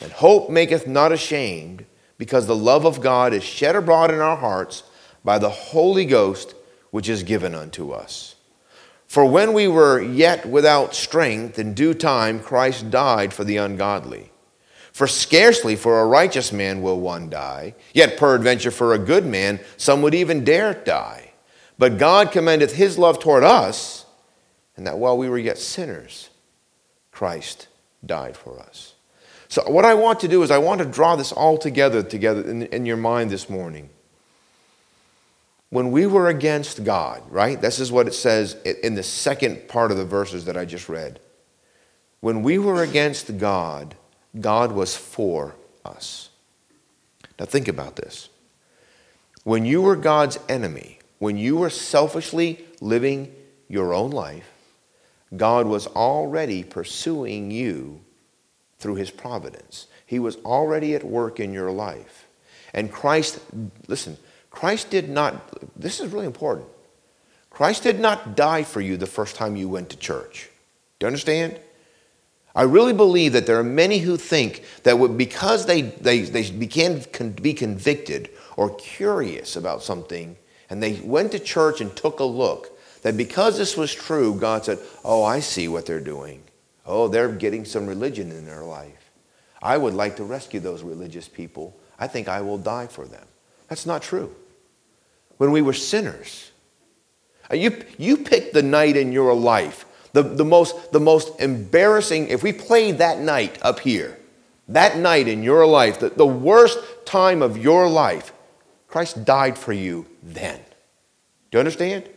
And 0.00 0.12
hope 0.12 0.50
maketh 0.50 0.86
not 0.86 1.12
ashamed, 1.12 1.84
because 2.18 2.46
the 2.46 2.56
love 2.56 2.84
of 2.84 3.00
God 3.00 3.32
is 3.32 3.42
shed 3.42 3.76
abroad 3.76 4.10
in 4.10 4.20
our 4.20 4.36
hearts 4.36 4.84
by 5.24 5.38
the 5.38 5.50
Holy 5.50 6.04
Ghost, 6.04 6.54
which 6.90 7.08
is 7.08 7.22
given 7.22 7.54
unto 7.54 7.90
us. 7.90 8.34
For 9.06 9.24
when 9.24 9.52
we 9.52 9.68
were 9.68 10.00
yet 10.00 10.46
without 10.46 10.94
strength, 10.94 11.58
in 11.58 11.74
due 11.74 11.94
time 11.94 12.40
Christ 12.40 12.90
died 12.90 13.32
for 13.32 13.44
the 13.44 13.56
ungodly. 13.56 14.30
For 14.92 15.06
scarcely 15.06 15.74
for 15.74 16.00
a 16.00 16.06
righteous 16.06 16.52
man 16.52 16.80
will 16.80 17.00
one 17.00 17.28
die, 17.28 17.74
yet 17.92 18.16
peradventure 18.16 18.70
for 18.70 18.94
a 18.94 18.98
good 18.98 19.26
man 19.26 19.60
some 19.76 20.02
would 20.02 20.14
even 20.14 20.44
dare 20.44 20.74
die. 20.74 21.32
But 21.78 21.98
God 21.98 22.30
commendeth 22.30 22.74
his 22.74 22.98
love 22.98 23.18
toward 23.18 23.42
us, 23.42 24.06
and 24.76 24.86
that 24.86 24.98
while 24.98 25.18
we 25.18 25.28
were 25.28 25.38
yet 25.38 25.58
sinners, 25.58 26.30
Christ 27.10 27.68
died 28.04 28.36
for 28.36 28.60
us. 28.60 28.93
So 29.54 29.62
what 29.70 29.84
I 29.84 29.94
want 29.94 30.18
to 30.18 30.26
do 30.26 30.42
is 30.42 30.50
I 30.50 30.58
want 30.58 30.80
to 30.80 30.84
draw 30.84 31.14
this 31.14 31.30
all 31.30 31.56
together 31.56 32.02
together 32.02 32.42
in, 32.42 32.62
in 32.62 32.86
your 32.86 32.96
mind 32.96 33.30
this 33.30 33.48
morning. 33.48 33.88
When 35.70 35.92
we 35.92 36.06
were 36.06 36.28
against 36.28 36.82
God, 36.82 37.22
right? 37.30 37.60
This 37.60 37.78
is 37.78 37.92
what 37.92 38.08
it 38.08 38.14
says 38.14 38.54
in 38.64 38.96
the 38.96 39.04
second 39.04 39.68
part 39.68 39.92
of 39.92 39.96
the 39.96 40.04
verses 40.04 40.46
that 40.46 40.56
I 40.56 40.64
just 40.64 40.88
read. 40.88 41.20
When 42.18 42.42
we 42.42 42.58
were 42.58 42.82
against 42.82 43.38
God, 43.38 43.94
God 44.40 44.72
was 44.72 44.96
for 44.96 45.54
us. 45.84 46.30
Now, 47.38 47.44
think 47.44 47.68
about 47.68 47.94
this. 47.94 48.30
When 49.44 49.64
you 49.64 49.82
were 49.82 49.94
God's 49.94 50.36
enemy, 50.48 50.98
when 51.20 51.36
you 51.36 51.58
were 51.58 51.70
selfishly 51.70 52.64
living 52.80 53.32
your 53.68 53.94
own 53.94 54.10
life, 54.10 54.50
God 55.36 55.68
was 55.68 55.86
already 55.86 56.64
pursuing 56.64 57.52
you 57.52 58.03
through 58.78 58.96
his 58.96 59.10
providence. 59.10 59.86
He 60.06 60.18
was 60.18 60.36
already 60.36 60.94
at 60.94 61.04
work 61.04 61.40
in 61.40 61.52
your 61.52 61.70
life. 61.70 62.26
And 62.72 62.90
Christ, 62.90 63.40
listen, 63.86 64.18
Christ 64.50 64.90
did 64.90 65.08
not, 65.08 65.78
this 65.78 66.00
is 66.00 66.12
really 66.12 66.26
important. 66.26 66.66
Christ 67.50 67.84
did 67.84 68.00
not 68.00 68.36
die 68.36 68.64
for 68.64 68.80
you 68.80 68.96
the 68.96 69.06
first 69.06 69.36
time 69.36 69.56
you 69.56 69.68
went 69.68 69.90
to 69.90 69.96
church. 69.96 70.50
Do 70.98 71.04
you 71.04 71.08
understand? 71.08 71.58
I 72.54 72.62
really 72.62 72.92
believe 72.92 73.32
that 73.32 73.46
there 73.46 73.58
are 73.58 73.64
many 73.64 73.98
who 73.98 74.16
think 74.16 74.64
that 74.84 74.96
because 75.16 75.66
they, 75.66 75.82
they, 75.82 76.20
they 76.20 76.50
began 76.50 77.00
to 77.00 77.24
be 77.30 77.54
convicted 77.54 78.30
or 78.56 78.74
curious 78.76 79.56
about 79.56 79.82
something 79.82 80.36
and 80.70 80.82
they 80.82 81.00
went 81.00 81.32
to 81.32 81.38
church 81.38 81.80
and 81.80 81.94
took 81.94 82.20
a 82.20 82.24
look, 82.24 82.78
that 83.02 83.16
because 83.16 83.58
this 83.58 83.76
was 83.76 83.94
true, 83.94 84.34
God 84.34 84.64
said, 84.64 84.78
Oh, 85.04 85.22
I 85.22 85.40
see 85.40 85.68
what 85.68 85.86
they're 85.86 86.00
doing. 86.00 86.42
Oh, 86.86 87.08
they're 87.08 87.32
getting 87.32 87.64
some 87.64 87.86
religion 87.86 88.30
in 88.30 88.44
their 88.44 88.62
life. 88.62 89.10
I 89.62 89.78
would 89.78 89.94
like 89.94 90.16
to 90.16 90.24
rescue 90.24 90.60
those 90.60 90.82
religious 90.82 91.28
people. 91.28 91.74
I 91.98 92.06
think 92.06 92.28
I 92.28 92.40
will 92.42 92.58
die 92.58 92.86
for 92.86 93.06
them. 93.06 93.26
That's 93.68 93.86
not 93.86 94.02
true. 94.02 94.34
When 95.38 95.50
we 95.50 95.62
were 95.62 95.72
sinners, 95.72 96.50
uh, 97.50 97.56
you, 97.56 97.82
you 97.98 98.18
picked 98.18 98.52
the 98.52 98.62
night 98.62 98.96
in 98.96 99.12
your 99.12 99.34
life 99.34 99.86
the, 100.14 100.22
the, 100.22 100.44
most, 100.44 100.92
the 100.92 101.00
most 101.00 101.40
embarrassing, 101.40 102.28
if 102.28 102.42
we 102.42 102.52
played 102.52 102.98
that 102.98 103.18
night 103.18 103.58
up 103.62 103.80
here, 103.80 104.16
that 104.68 104.96
night 104.96 105.26
in 105.26 105.42
your 105.42 105.66
life, 105.66 105.98
the, 105.98 106.08
the 106.08 106.26
worst 106.26 106.78
time 107.04 107.42
of 107.42 107.58
your 107.58 107.88
life, 107.88 108.32
Christ 108.86 109.24
died 109.24 109.58
for 109.58 109.72
you 109.72 110.06
then. 110.22 110.56
Do 111.50 111.56
you 111.56 111.58
understand? 111.58 112.08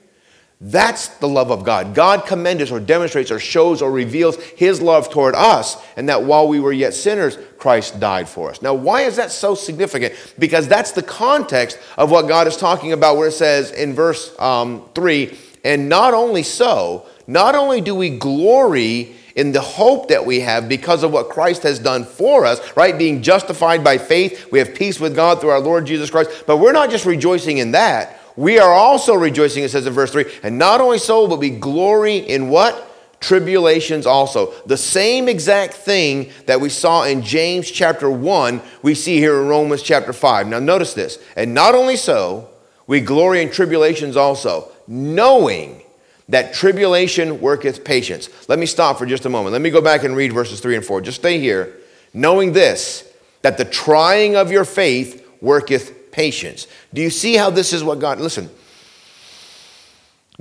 That's 0.60 1.10
the 1.20 1.28
love 1.28 1.52
of 1.52 1.64
God. 1.64 1.94
God 1.94 2.26
commends 2.26 2.72
or 2.72 2.80
demonstrates 2.80 3.30
or 3.30 3.40
shows 3.40 3.82
or 3.82 3.92
reveals 3.92 4.38
his 4.38 4.82
love 4.82 5.10
toward 5.12 5.36
us, 5.36 5.78
and 5.96 6.10
that 6.10 6.24
while 6.24 6.48
we 6.48 6.60
were 6.60 6.72
yet 6.74 6.96
sinners, 6.96 7.38
Christ 7.60 8.00
died 8.00 8.28
for 8.28 8.50
us. 8.50 8.64
Now, 8.64 8.74
why 8.74 9.02
is 9.02 9.18
that 9.18 9.32
so 9.32 9.54
significant? 9.54 10.16
Because 10.40 10.68
that's 10.68 10.94
the 10.94 11.04
context 11.04 11.78
of 11.96 12.10
what 12.10 12.28
God 12.28 12.48
is 12.48 12.58
talking 12.58 12.92
about, 12.92 13.18
where 13.18 13.28
it 13.28 13.34
says 13.34 13.70
in 13.72 13.94
verse 13.94 14.38
um, 14.40 14.84
3 14.96 15.38
and 15.64 15.90
not 15.90 16.14
only 16.14 16.44
so, 16.44 17.06
not 17.28 17.54
only 17.54 17.82
do 17.82 17.94
we 17.94 18.18
glory 18.18 19.16
in 19.36 19.52
the 19.52 19.62
hope 19.62 20.08
that 20.08 20.26
we 20.26 20.40
have 20.40 20.68
because 20.68 21.04
of 21.04 21.12
what 21.12 21.30
Christ 21.30 21.64
has 21.64 21.78
done 21.78 22.06
for 22.06 22.46
us, 22.46 22.76
right? 22.76 22.98
Being 22.98 23.22
justified 23.22 23.84
by 23.84 23.98
faith, 23.98 24.52
we 24.52 24.60
have 24.60 24.74
peace 24.74 25.00
with 25.00 25.16
God 25.16 25.40
through 25.40 25.52
our 25.52 25.60
Lord 25.60 25.86
Jesus 25.86 26.10
Christ. 26.10 26.46
But 26.48 26.58
we're 26.58 26.72
not 26.72 26.90
just 26.90 27.06
rejoicing 27.06 27.60
in 27.60 27.72
that. 27.72 28.17
We 28.38 28.60
are 28.60 28.72
also 28.72 29.16
rejoicing, 29.16 29.64
it 29.64 29.72
says 29.72 29.88
in 29.88 29.94
verse 29.94 30.12
3, 30.12 30.26
and 30.44 30.58
not 30.58 30.80
only 30.80 31.00
so, 31.00 31.28
but 31.28 31.40
we 31.40 31.50
glory 31.50 32.18
in 32.18 32.50
what? 32.50 32.84
Tribulations 33.20 34.06
also. 34.06 34.54
The 34.68 34.78
same 34.78 35.28
exact 35.28 35.74
thing 35.74 36.30
that 36.46 36.62
we 36.62 36.70
saw 36.70 37.04
in 37.04 37.24
James 37.24 37.70
chapter 37.70 38.12
1, 38.12 38.62
we 38.84 38.94
see 38.94 39.18
here 39.18 39.42
in 39.42 39.48
Romans 39.48 39.82
chapter 39.82 40.14
5. 40.14 40.48
Now 40.48 40.60
notice 40.60 40.94
this. 40.94 41.18
And 41.36 41.56
not 41.56 41.74
only 41.74 41.98
so, 41.98 42.48
we 42.86 43.02
glory 43.02 43.42
in 43.42 43.50
tribulations 43.50 44.16
also, 44.16 44.72
knowing 44.88 45.82
that 46.30 46.54
tribulation 46.54 47.42
worketh 47.42 47.84
patience. 47.84 48.30
Let 48.48 48.60
me 48.60 48.68
stop 48.68 49.00
for 49.00 49.08
just 49.08 49.26
a 49.26 49.30
moment. 49.30 49.54
Let 49.54 49.64
me 49.64 49.72
go 49.72 49.82
back 49.82 50.04
and 50.04 50.16
read 50.16 50.32
verses 50.32 50.60
3 50.60 50.76
and 50.76 50.86
4. 50.86 51.02
Just 51.02 51.20
stay 51.20 51.40
here, 51.40 51.76
knowing 52.14 52.54
this, 52.54 53.12
that 53.42 53.58
the 53.58 53.66
trying 53.66 54.36
of 54.36 54.52
your 54.52 54.66
faith 54.66 55.28
worketh 55.42 55.97
patience. 56.18 56.66
Do 56.96 57.02
you 57.04 57.12
see 57.12 57.36
how 57.36 57.52
this 57.52 57.74
is 57.74 57.84
what 57.84 58.00
God, 58.00 58.20
listen, 58.20 58.50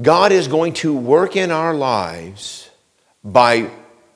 God 0.00 0.32
is 0.32 0.48
going 0.48 0.72
to 0.74 0.96
work 0.96 1.36
in 1.36 1.50
our 1.50 1.74
lives 1.74 2.70
by 3.22 3.70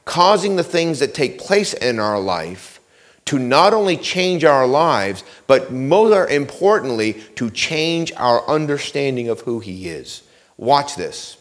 causing 0.07 0.57
the 0.57 0.65
things 0.65 1.01
that 1.01 1.13
take 1.13 1.39
place 1.39 1.75
in 1.75 2.01
our 2.01 2.19
life 2.19 2.81
to 3.27 3.39
not 3.39 3.75
only 3.75 3.99
change 3.99 4.43
our 4.43 4.67
lives, 4.67 5.23
but 5.47 5.71
more 5.71 6.27
importantly, 6.27 7.13
to 7.37 7.51
change 7.51 8.11
our 8.17 8.43
understanding 8.49 9.29
of 9.29 9.41
who 9.43 9.61
He 9.61 9.87
is. 9.87 10.23
Watch 10.57 10.97
this. 10.97 11.37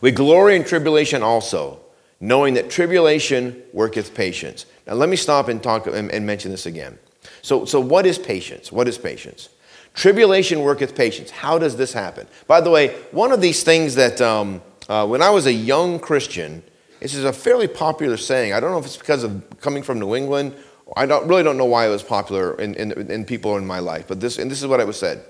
We 0.00 0.12
glory 0.12 0.54
in 0.54 0.62
tribulation 0.62 1.24
also, 1.24 1.80
knowing 2.20 2.54
that 2.54 2.70
tribulation 2.70 3.64
worketh 3.72 4.14
patience. 4.14 4.64
Now, 4.86 4.94
let 4.94 5.08
me 5.08 5.16
stop 5.16 5.48
and 5.48 5.60
talk 5.60 5.88
and, 5.88 6.24
mention 6.24 6.52
this 6.52 6.66
again. 6.66 7.00
So, 7.42 7.64
so, 7.64 7.80
what 7.80 8.06
is 8.06 8.18
patience? 8.18 8.70
What 8.70 8.88
is 8.88 8.98
patience? 8.98 9.48
Tribulation 9.94 10.60
worketh 10.60 10.94
patience. 10.94 11.30
How 11.30 11.58
does 11.58 11.76
this 11.76 11.92
happen? 11.92 12.26
By 12.46 12.60
the 12.60 12.70
way, 12.70 12.96
one 13.10 13.32
of 13.32 13.40
these 13.40 13.62
things 13.62 13.96
that 13.96 14.20
um, 14.20 14.62
uh, 14.88 15.06
when 15.06 15.22
I 15.22 15.30
was 15.30 15.46
a 15.46 15.52
young 15.52 15.98
Christian, 15.98 16.62
this 17.00 17.14
is 17.14 17.24
a 17.24 17.32
fairly 17.32 17.68
popular 17.68 18.16
saying. 18.16 18.52
I 18.52 18.60
don't 18.60 18.70
know 18.70 18.78
if 18.78 18.86
it's 18.86 18.96
because 18.96 19.24
of 19.24 19.60
coming 19.60 19.82
from 19.82 19.98
New 19.98 20.14
England. 20.14 20.54
I 20.96 21.06
don't, 21.06 21.28
really 21.28 21.42
don't 21.42 21.56
know 21.56 21.66
why 21.66 21.86
it 21.86 21.90
was 21.90 22.02
popular 22.02 22.60
in, 22.60 22.74
in, 22.74 23.10
in 23.10 23.24
people 23.24 23.56
in 23.56 23.66
my 23.66 23.78
life, 23.78 24.06
but 24.08 24.20
this, 24.20 24.38
and 24.38 24.50
this 24.50 24.60
is 24.60 24.66
what 24.66 24.80
I 24.80 24.84
was 24.84 24.98
said. 24.98 25.24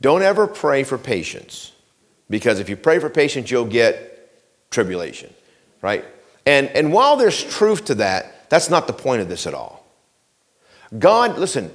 Don't 0.00 0.22
ever 0.22 0.46
pray 0.46 0.84
for 0.84 0.96
patience 0.96 1.72
because 2.28 2.60
if 2.60 2.68
you 2.68 2.76
pray 2.76 2.98
for 2.98 3.10
patience, 3.10 3.50
you'll 3.50 3.64
get 3.64 4.70
tribulation, 4.70 5.34
right? 5.82 6.04
And, 6.46 6.68
and 6.68 6.92
while 6.92 7.16
there's 7.16 7.42
truth 7.42 7.86
to 7.86 7.96
that, 7.96 8.48
that's 8.48 8.70
not 8.70 8.86
the 8.86 8.92
point 8.92 9.20
of 9.20 9.28
this 9.28 9.46
at 9.46 9.54
all. 9.54 9.79
God, 10.98 11.38
listen, 11.38 11.70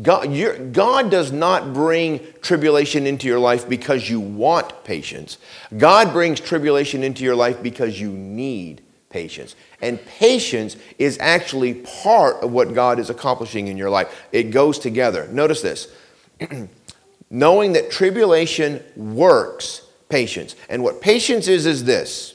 God, 0.00 0.72
God 0.72 1.10
does 1.10 1.32
not 1.32 1.72
bring 1.72 2.20
tribulation 2.42 3.06
into 3.06 3.26
your 3.26 3.38
life 3.38 3.68
because 3.68 4.10
you 4.10 4.20
want 4.20 4.84
patience. 4.84 5.38
God 5.76 6.12
brings 6.12 6.38
tribulation 6.40 7.02
into 7.02 7.24
your 7.24 7.36
life 7.36 7.62
because 7.62 7.98
you 8.00 8.10
need 8.10 8.82
patience. 9.08 9.56
And 9.80 10.04
patience 10.04 10.76
is 10.98 11.16
actually 11.20 11.74
part 12.02 12.42
of 12.42 12.52
what 12.52 12.74
God 12.74 12.98
is 12.98 13.08
accomplishing 13.08 13.68
in 13.68 13.78
your 13.78 13.88
life. 13.88 14.26
It 14.32 14.50
goes 14.50 14.78
together. 14.78 15.26
Notice 15.28 15.62
this 15.62 15.88
knowing 17.30 17.72
that 17.72 17.90
tribulation 17.90 18.82
works 18.96 19.82
patience. 20.10 20.54
And 20.68 20.82
what 20.82 21.00
patience 21.00 21.48
is, 21.48 21.64
is 21.64 21.84
this 21.84 22.34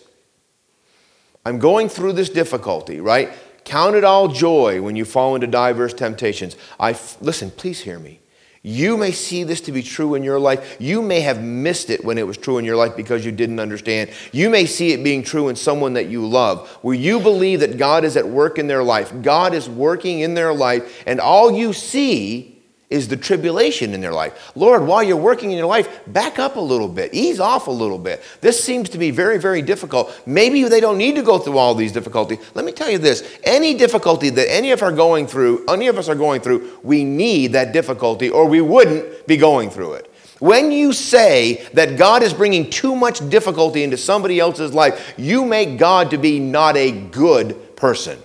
I'm 1.46 1.60
going 1.60 1.90
through 1.90 2.14
this 2.14 2.30
difficulty, 2.30 3.00
right? 3.00 3.30
Count 3.64 3.96
it 3.96 4.04
all 4.04 4.28
joy 4.28 4.82
when 4.82 4.96
you 4.96 5.06
fall 5.06 5.36
into 5.36 5.48
diverse 5.48 5.94
temptations. 5.94 6.58
I 6.80 6.98
listen, 7.22 7.52
please 7.52 7.82
hear 7.82 8.00
me. 8.00 8.20
You 8.64 8.96
may 8.96 9.12
see 9.12 9.44
this 9.44 9.62
to 9.62 9.72
be 9.72 9.82
true 9.82 10.14
in 10.14 10.24
your 10.24 10.40
life. 10.40 10.78
You 10.80 11.02
may 11.02 11.22
have 11.22 11.42
missed 11.42 11.90
it 11.90 12.06
when 12.06 12.20
it 12.20 12.28
was 12.28 12.38
true 12.38 12.60
in 12.60 12.66
your 12.66 12.76
life 12.76 12.96
because 12.96 13.26
you 13.26 13.32
didn't 13.32 13.60
understand. 13.60 14.12
You 14.32 14.52
may 14.52 14.68
see 14.68 14.92
it 14.92 15.04
being 15.04 15.24
true 15.24 15.50
in 15.50 15.56
someone 15.56 15.94
that 15.94 16.10
you 16.10 16.28
love, 16.28 16.70
where 16.84 16.96
you 16.96 17.20
believe 17.20 17.62
that 17.62 17.78
God 17.78 18.04
is 18.04 18.16
at 18.18 18.28
work 18.28 18.60
in 18.60 18.68
their 18.68 18.84
life. 18.84 19.12
God 19.24 19.56
is 19.56 19.68
working 19.68 20.20
in 20.20 20.36
their 20.36 20.54
life, 20.54 21.04
and 21.08 21.20
all 21.20 21.52
you 21.52 21.74
see 21.74 22.61
is 22.92 23.08
the 23.08 23.18
tribulation 23.18 23.94
in 23.94 24.02
their 24.02 24.12
life. 24.12 24.52
Lord, 24.54 24.86
while 24.86 25.02
you're 25.02 25.18
working 25.18 25.52
in 25.52 25.58
your 25.58 25.66
life, 25.66 26.02
back 26.08 26.38
up 26.38 26.58
a 26.58 26.60
little 26.60 26.90
bit, 26.90 27.14
ease 27.14 27.40
off 27.40 27.68
a 27.68 27.72
little 27.72 27.98
bit. 27.98 28.22
This 28.42 28.62
seems 28.64 28.90
to 28.90 28.98
be 28.98 29.10
very, 29.10 29.40
very 29.40 29.62
difficult. 29.62 30.14
Maybe 30.26 30.64
they 30.66 30.82
don't 30.82 30.98
need 30.98 31.16
to 31.16 31.24
go 31.24 31.40
through 31.40 31.58
all 31.58 31.74
these 31.74 31.94
difficulties. 31.94 32.40
Let 32.54 32.66
me 32.66 32.74
tell 32.74 32.90
you 32.90 32.98
this 32.98 33.40
any 33.44 33.74
difficulty 33.74 34.30
that 34.30 34.52
any 34.52 34.72
of 34.72 34.84
us 34.84 34.84
are 34.84 34.96
going 34.96 35.26
through, 35.26 35.66
any 35.68 35.88
of 35.88 35.98
us 35.98 36.10
are 36.10 36.16
going 36.16 36.42
through, 36.42 36.80
we 36.84 37.04
need 37.04 37.54
that 37.54 37.72
difficulty 37.72 38.30
or 38.30 38.46
we 38.46 38.62
wouldn't 38.62 39.26
be 39.26 39.38
going 39.38 39.70
through 39.70 39.94
it. 39.94 40.14
When 40.40 40.72
you 40.72 40.92
say 40.92 41.68
that 41.74 41.98
God 41.98 42.24
is 42.24 42.34
bringing 42.34 42.70
too 42.70 42.96
much 42.96 43.30
difficulty 43.30 43.84
into 43.84 43.96
somebody 43.96 44.40
else's 44.40 44.74
life, 44.74 45.14
you 45.16 45.46
make 45.46 45.78
God 45.78 46.10
to 46.12 46.18
be 46.18 46.40
not 46.40 46.76
a 46.76 46.92
good 46.92 47.76
person. 47.76 48.20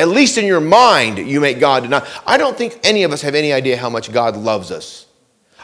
At 0.00 0.08
least 0.08 0.38
in 0.38 0.46
your 0.46 0.62
mind, 0.62 1.18
you 1.18 1.42
make 1.42 1.60
God 1.60 1.82
deny. 1.82 2.08
I 2.26 2.38
don't 2.38 2.56
think 2.56 2.80
any 2.84 3.02
of 3.02 3.12
us 3.12 3.20
have 3.20 3.34
any 3.34 3.52
idea 3.52 3.76
how 3.76 3.90
much 3.90 4.10
God 4.10 4.34
loves 4.34 4.70
us. 4.70 5.04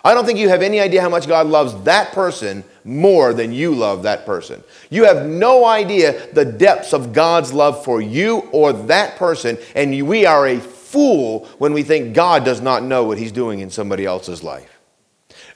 I 0.05 0.13
don't 0.13 0.27
think 0.27 0.39
you 0.39 0.51
have 0.51 0.61
any 0.61 0.79
idea 0.79 1.01
how 1.01 1.09
much 1.09 1.27
God 1.27 1.47
loves 1.47 1.75
that 1.85 2.13
person 2.13 2.63
more 2.85 3.33
than 3.33 3.51
you 3.51 3.75
love 3.75 4.03
that 4.03 4.27
person. 4.27 4.63
You 4.91 5.05
have 5.05 5.25
no 5.25 5.65
idea 5.65 6.31
the 6.35 6.45
depths 6.45 6.93
of 6.93 7.15
God's 7.15 7.55
love 7.55 7.83
for 7.83 8.03
you 8.03 8.41
or 8.53 8.75
that 8.75 9.17
person, 9.17 9.57
and 9.75 10.07
we 10.07 10.27
are 10.27 10.47
a 10.47 10.61
fool 10.61 11.47
when 11.57 11.73
we 11.73 11.83
think 11.83 12.15
God 12.15 12.45
does 12.45 12.61
not 12.61 12.83
know 12.83 13.05
what 13.05 13.17
He's 13.17 13.33
doing 13.33 13.61
in 13.61 13.71
somebody 13.71 14.05
else's 14.05 14.43
life. 14.43 14.79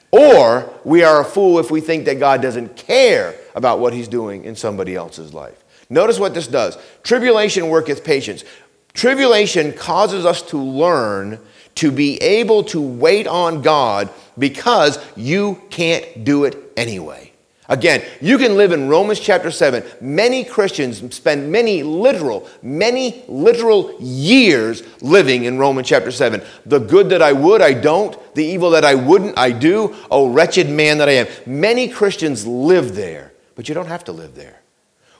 Or 0.09 0.73
we 0.83 1.03
are 1.03 1.21
a 1.21 1.25
fool 1.25 1.59
if 1.59 1.69
we 1.69 1.81
think 1.81 2.05
that 2.05 2.17
God 2.17 2.41
doesn't 2.41 2.75
care 2.77 3.35
about 3.53 3.77
what 3.77 3.93
He's 3.93 4.07
doing 4.07 4.43
in 4.43 4.55
somebody 4.55 4.95
else's 4.95 5.35
life. 5.35 5.63
Notice 5.91 6.17
what 6.17 6.33
this 6.33 6.47
does. 6.47 6.77
Tribulation 7.03 7.67
worketh 7.67 8.03
patience. 8.03 8.45
Tribulation 8.93 9.73
causes 9.73 10.25
us 10.25 10.41
to 10.43 10.57
learn 10.57 11.39
to 11.75 11.91
be 11.91 12.17
able 12.21 12.63
to 12.65 12.81
wait 12.81 13.27
on 13.27 13.61
God 13.61 14.09
because 14.37 14.99
you 15.15 15.61
can't 15.69 16.23
do 16.23 16.43
it 16.43 16.57
anyway. 16.75 17.31
Again, 17.69 18.03
you 18.19 18.37
can 18.37 18.57
live 18.57 18.73
in 18.73 18.89
Romans 18.89 19.21
chapter 19.21 19.49
7. 19.49 19.81
Many 20.01 20.43
Christians 20.43 21.15
spend 21.15 21.49
many 21.49 21.83
literal, 21.83 22.49
many 22.61 23.23
literal 23.29 23.95
years 24.01 24.83
living 25.01 25.45
in 25.45 25.57
Romans 25.57 25.87
chapter 25.87 26.11
7. 26.11 26.41
The 26.65 26.79
good 26.79 27.07
that 27.09 27.21
I 27.21 27.31
would, 27.31 27.61
I 27.61 27.73
don't. 27.73 28.17
The 28.35 28.43
evil 28.43 28.71
that 28.71 28.83
I 28.83 28.95
wouldn't, 28.95 29.37
I 29.37 29.51
do. 29.51 29.95
Oh, 30.11 30.29
wretched 30.29 30.69
man 30.69 30.97
that 30.97 31.07
I 31.07 31.13
am. 31.13 31.27
Many 31.45 31.87
Christians 31.87 32.45
live 32.45 32.93
there, 32.93 33.31
but 33.55 33.69
you 33.69 33.73
don't 33.73 33.87
have 33.87 34.03
to 34.03 34.11
live 34.11 34.35
there. 34.35 34.59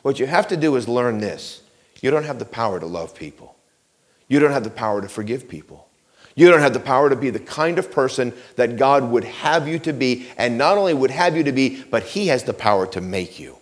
What 0.01 0.19
you 0.19 0.27
have 0.27 0.49
to 0.49 0.57
do 0.57 0.75
is 0.75 0.89
learn 0.89 1.19
this 1.19 1.61
you 2.01 2.11
don't 2.11 2.25
have 2.25 2.39
the 2.39 2.45
power 2.45 2.79
to 2.79 2.85
love 2.85 3.15
people, 3.15 3.55
you 4.31 4.39
don't 4.39 4.53
have 4.53 4.63
the 4.63 4.69
power 4.69 5.01
to 5.01 5.09
forgive 5.09 5.49
people. 5.49 5.89
You 6.35 6.49
don't 6.49 6.61
have 6.61 6.71
the 6.71 6.79
power 6.79 7.09
to 7.09 7.17
be 7.17 7.31
the 7.31 7.39
kind 7.39 7.77
of 7.77 7.91
person 7.91 8.31
that 8.55 8.77
God 8.77 9.11
would 9.11 9.25
have 9.25 9.67
you 9.67 9.77
to 9.79 9.91
be, 9.91 10.25
and 10.37 10.57
not 10.57 10.77
only 10.77 10.93
would 10.93 11.11
have 11.11 11.35
you 11.35 11.43
to 11.43 11.51
be, 11.51 11.83
but 11.83 12.03
He 12.03 12.27
has 12.27 12.45
the 12.45 12.53
power 12.53 12.87
to 12.87 13.01
make 13.01 13.41
you. 13.41 13.57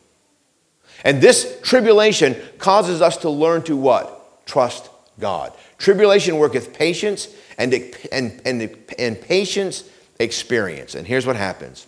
And 1.03 1.21
this 1.21 1.59
tribulation 1.63 2.35
causes 2.59 3.01
us 3.01 3.17
to 3.17 3.31
learn 3.31 3.63
to 3.63 3.75
what? 3.75 4.45
Trust 4.45 4.91
God. 5.19 5.53
Tribulation 5.79 6.37
worketh 6.37 6.71
patience, 6.71 7.29
and, 7.57 7.73
and, 8.11 8.39
and, 8.45 8.77
and 8.99 9.19
patience 9.19 9.89
experience. 10.19 10.93
And 10.93 11.07
here's 11.07 11.25
what 11.25 11.35
happens 11.35 11.87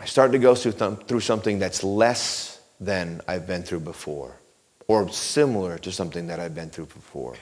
I 0.00 0.06
start 0.06 0.32
to 0.32 0.40
go 0.40 0.56
through, 0.56 0.72
th- 0.72 1.06
through 1.06 1.20
something 1.20 1.60
that's 1.60 1.84
less 1.84 2.60
than 2.80 3.20
I've 3.28 3.46
been 3.46 3.62
through 3.62 3.80
before, 3.80 4.40
or 4.88 5.08
similar 5.10 5.78
to 5.78 5.92
something 5.92 6.26
that 6.26 6.40
I've 6.40 6.54
been 6.54 6.70
through 6.70 6.86
before. 6.86 7.36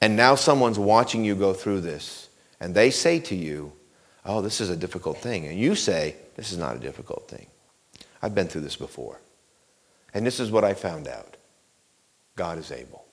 And 0.00 0.16
now 0.16 0.34
someone's 0.34 0.78
watching 0.78 1.24
you 1.24 1.34
go 1.34 1.52
through 1.52 1.82
this, 1.82 2.30
and 2.60 2.74
they 2.74 2.90
say 2.90 3.18
to 3.20 3.34
you, 3.34 3.72
Oh, 4.24 4.42
this 4.42 4.60
is 4.60 4.68
a 4.68 4.76
difficult 4.76 5.18
thing. 5.18 5.46
And 5.46 5.58
you 5.58 5.74
say, 5.74 6.14
This 6.36 6.52
is 6.52 6.58
not 6.58 6.76
a 6.76 6.78
difficult 6.78 7.28
thing. 7.28 7.46
I've 8.22 8.34
been 8.34 8.48
through 8.48 8.60
this 8.62 8.76
before. 8.76 9.20
And 10.12 10.26
this 10.26 10.40
is 10.40 10.50
what 10.50 10.64
I 10.64 10.74
found 10.74 11.08
out 11.08 11.36
God 12.36 12.58
is 12.58 12.70
able. 12.70 13.04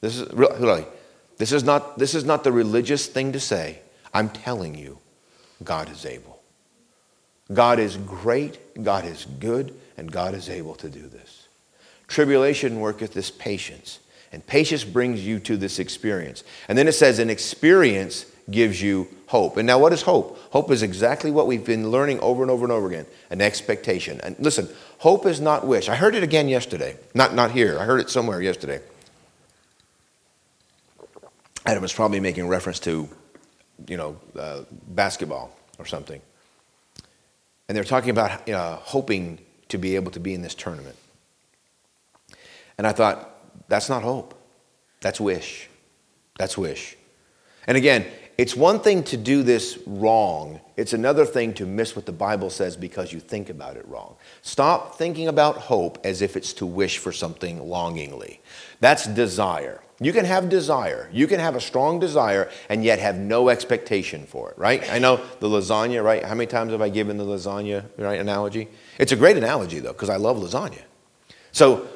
This 0.00 0.18
is 0.18 0.30
really, 0.32 0.84
this 1.38 1.52
is 1.52 1.64
not, 1.64 1.98
this 1.98 2.14
is 2.14 2.24
not 2.24 2.44
the 2.44 2.52
religious 2.52 3.06
thing 3.06 3.32
to 3.32 3.40
say. 3.40 3.80
I'm 4.12 4.28
telling 4.28 4.74
you, 4.74 4.98
God 5.62 5.90
is 5.90 6.04
able. 6.04 6.42
God 7.52 7.78
is 7.78 7.96
great, 7.96 8.82
God 8.82 9.04
is 9.04 9.26
good, 9.38 9.74
and 9.96 10.10
God 10.10 10.34
is 10.34 10.48
able 10.48 10.74
to 10.76 10.88
do 10.88 11.06
this. 11.08 11.43
Tribulation 12.14 12.78
worketh 12.78 13.12
this 13.12 13.32
patience, 13.32 13.98
and 14.30 14.46
patience 14.46 14.84
brings 14.84 15.26
you 15.26 15.40
to 15.40 15.56
this 15.56 15.80
experience. 15.80 16.44
And 16.68 16.78
then 16.78 16.86
it 16.86 16.92
says, 16.92 17.18
an 17.18 17.28
experience 17.28 18.26
gives 18.48 18.80
you 18.80 19.08
hope. 19.26 19.56
And 19.56 19.66
now, 19.66 19.80
what 19.80 19.92
is 19.92 20.02
hope? 20.02 20.38
Hope 20.52 20.70
is 20.70 20.84
exactly 20.84 21.32
what 21.32 21.48
we've 21.48 21.64
been 21.64 21.90
learning 21.90 22.20
over 22.20 22.42
and 22.42 22.52
over 22.52 22.64
and 22.64 22.70
over 22.70 22.86
again 22.86 23.06
an 23.30 23.40
expectation. 23.40 24.20
And 24.20 24.36
listen, 24.38 24.68
hope 24.98 25.26
is 25.26 25.40
not 25.40 25.66
wish. 25.66 25.88
I 25.88 25.96
heard 25.96 26.14
it 26.14 26.22
again 26.22 26.48
yesterday. 26.48 26.96
Not, 27.14 27.34
not 27.34 27.50
here, 27.50 27.80
I 27.80 27.84
heard 27.84 27.98
it 27.98 28.08
somewhere 28.08 28.40
yesterday. 28.40 28.80
Adam 31.66 31.82
was 31.82 31.92
probably 31.92 32.20
making 32.20 32.46
reference 32.46 32.78
to, 32.78 33.08
you 33.88 33.96
know, 33.96 34.16
uh, 34.38 34.60
basketball 34.86 35.50
or 35.80 35.86
something. 35.86 36.20
And 37.68 37.76
they're 37.76 37.82
talking 37.82 38.10
about 38.10 38.48
uh, 38.48 38.76
hoping 38.76 39.40
to 39.70 39.78
be 39.78 39.96
able 39.96 40.12
to 40.12 40.20
be 40.20 40.32
in 40.32 40.42
this 40.42 40.54
tournament. 40.54 40.94
And 42.78 42.86
I 42.86 42.92
thought, 42.92 43.68
that's 43.68 43.88
not 43.88 44.02
hope. 44.02 44.34
That's 45.00 45.20
wish. 45.20 45.68
That's 46.38 46.58
wish. 46.58 46.96
And 47.66 47.76
again, 47.76 48.06
it's 48.36 48.56
one 48.56 48.80
thing 48.80 49.04
to 49.04 49.16
do 49.16 49.42
this 49.44 49.78
wrong, 49.86 50.60
it's 50.76 50.92
another 50.92 51.24
thing 51.24 51.54
to 51.54 51.66
miss 51.66 51.94
what 51.94 52.04
the 52.04 52.12
Bible 52.12 52.50
says 52.50 52.76
because 52.76 53.12
you 53.12 53.20
think 53.20 53.48
about 53.48 53.76
it 53.76 53.86
wrong. 53.86 54.16
Stop 54.42 54.98
thinking 54.98 55.28
about 55.28 55.56
hope 55.56 55.98
as 56.04 56.20
if 56.20 56.36
it's 56.36 56.52
to 56.54 56.66
wish 56.66 56.98
for 56.98 57.12
something 57.12 57.68
longingly. 57.68 58.40
That's 58.80 59.06
desire. 59.06 59.80
You 60.00 60.12
can 60.12 60.24
have 60.24 60.48
desire. 60.48 61.08
You 61.12 61.28
can 61.28 61.38
have 61.38 61.54
a 61.54 61.60
strong 61.60 62.00
desire 62.00 62.50
and 62.68 62.82
yet 62.82 62.98
have 62.98 63.16
no 63.16 63.48
expectation 63.48 64.26
for 64.26 64.50
it, 64.50 64.58
right? 64.58 64.90
I 64.90 64.98
know 64.98 65.20
the 65.38 65.48
lasagna, 65.48 66.02
right? 66.02 66.24
How 66.24 66.34
many 66.34 66.48
times 66.48 66.72
have 66.72 66.82
I 66.82 66.88
given 66.88 67.16
the 67.16 67.24
lasagna 67.24 67.84
right, 67.96 68.20
analogy? 68.20 68.68
It's 68.98 69.12
a 69.12 69.16
great 69.16 69.36
analogy, 69.36 69.78
though, 69.78 69.92
because 69.92 70.10
I 70.10 70.16
love 70.16 70.38
lasagna. 70.38 70.82
So 71.52 71.86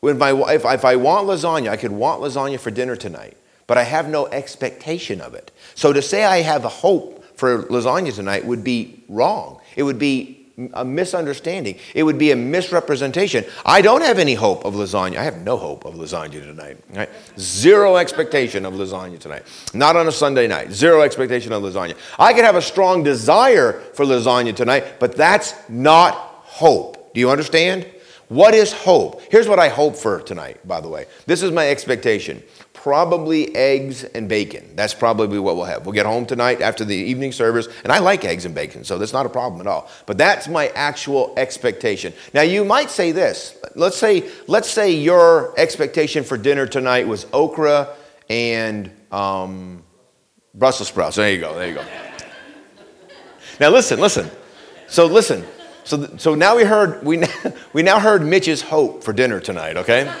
when 0.00 0.18
my, 0.18 0.32
if, 0.52 0.64
if 0.64 0.84
I 0.84 0.96
want 0.96 1.26
lasagna, 1.26 1.68
I 1.68 1.76
could 1.76 1.92
want 1.92 2.22
lasagna 2.22 2.58
for 2.58 2.70
dinner 2.70 2.96
tonight, 2.96 3.36
but 3.66 3.78
I 3.78 3.82
have 3.82 4.08
no 4.08 4.26
expectation 4.26 5.20
of 5.20 5.34
it. 5.34 5.50
So 5.74 5.92
to 5.92 6.02
say 6.02 6.24
I 6.24 6.42
have 6.42 6.64
a 6.64 6.68
hope 6.68 7.24
for 7.36 7.64
lasagna 7.64 8.14
tonight 8.14 8.44
would 8.44 8.64
be 8.64 9.02
wrong. 9.08 9.60
It 9.76 9.82
would 9.82 9.98
be 9.98 10.46
a 10.72 10.84
misunderstanding. 10.84 11.78
It 11.94 12.02
would 12.02 12.16
be 12.16 12.30
a 12.30 12.36
misrepresentation. 12.36 13.44
I 13.64 13.82
don't 13.82 14.00
have 14.00 14.18
any 14.18 14.34
hope 14.34 14.64
of 14.64 14.74
lasagna. 14.74 15.18
I 15.18 15.24
have 15.24 15.38
no 15.42 15.56
hope 15.56 15.84
of 15.84 15.94
lasagna 15.94 16.42
tonight. 16.42 16.78
Right? 16.94 17.10
Zero 17.38 17.96
expectation 17.96 18.64
of 18.64 18.72
lasagna 18.74 19.18
tonight. 19.18 19.42
Not 19.74 19.96
on 19.96 20.08
a 20.08 20.12
Sunday 20.12 20.46
night. 20.46 20.72
Zero 20.72 21.02
expectation 21.02 21.52
of 21.52 21.62
lasagna. 21.62 21.94
I 22.18 22.32
could 22.32 22.44
have 22.44 22.56
a 22.56 22.62
strong 22.62 23.02
desire 23.02 23.74
for 23.92 24.06
lasagna 24.06 24.56
tonight, 24.56 24.98
but 24.98 25.14
that's 25.14 25.54
not 25.68 26.14
hope. 26.14 27.12
Do 27.12 27.20
you 27.20 27.30
understand? 27.30 27.86
What 28.28 28.54
is 28.54 28.72
hope? 28.72 29.22
Here's 29.30 29.48
what 29.48 29.58
I 29.58 29.68
hope 29.68 29.96
for 29.96 30.20
tonight, 30.20 30.66
by 30.66 30.80
the 30.80 30.88
way. 30.88 31.06
This 31.26 31.42
is 31.42 31.52
my 31.52 31.68
expectation 31.68 32.42
probably 32.86 33.52
eggs 33.56 34.04
and 34.04 34.28
bacon. 34.28 34.64
That's 34.76 34.94
probably 34.94 35.40
what 35.40 35.56
we'll 35.56 35.64
have. 35.64 35.84
We'll 35.84 35.92
get 35.92 36.06
home 36.06 36.24
tonight 36.24 36.60
after 36.60 36.84
the 36.84 36.94
evening 36.94 37.32
service, 37.32 37.66
and 37.82 37.92
I 37.92 37.98
like 37.98 38.24
eggs 38.24 38.44
and 38.44 38.54
bacon, 38.54 38.84
so 38.84 38.96
that's 38.96 39.12
not 39.12 39.26
a 39.26 39.28
problem 39.28 39.60
at 39.60 39.66
all. 39.66 39.90
But 40.06 40.18
that's 40.18 40.46
my 40.46 40.68
actual 40.68 41.34
expectation. 41.36 42.12
Now 42.32 42.42
you 42.42 42.64
might 42.64 42.88
say 42.88 43.10
this. 43.10 43.58
Let's 43.74 43.96
say 43.96 44.30
let's 44.46 44.70
say 44.70 44.92
your 44.92 45.52
expectation 45.58 46.22
for 46.22 46.38
dinner 46.38 46.64
tonight 46.64 47.08
was 47.08 47.26
okra 47.32 47.88
and 48.30 48.88
um, 49.10 49.82
Brussels 50.54 50.86
sprouts. 50.86 51.16
There 51.16 51.32
you 51.32 51.40
go. 51.40 51.56
There 51.56 51.66
you 51.66 51.74
go. 51.74 51.84
now 53.58 53.70
listen, 53.70 53.98
listen. 53.98 54.30
So 54.86 55.06
listen. 55.06 55.44
So, 55.86 56.16
so 56.16 56.34
now 56.34 56.56
we 56.56 56.64
heard 56.64 57.04
we, 57.04 57.22
we 57.72 57.82
now 57.82 58.00
heard 58.00 58.22
Mitch's 58.22 58.60
hope 58.60 59.04
for 59.04 59.12
dinner 59.12 59.40
tonight. 59.40 59.76
Okay. 59.76 60.12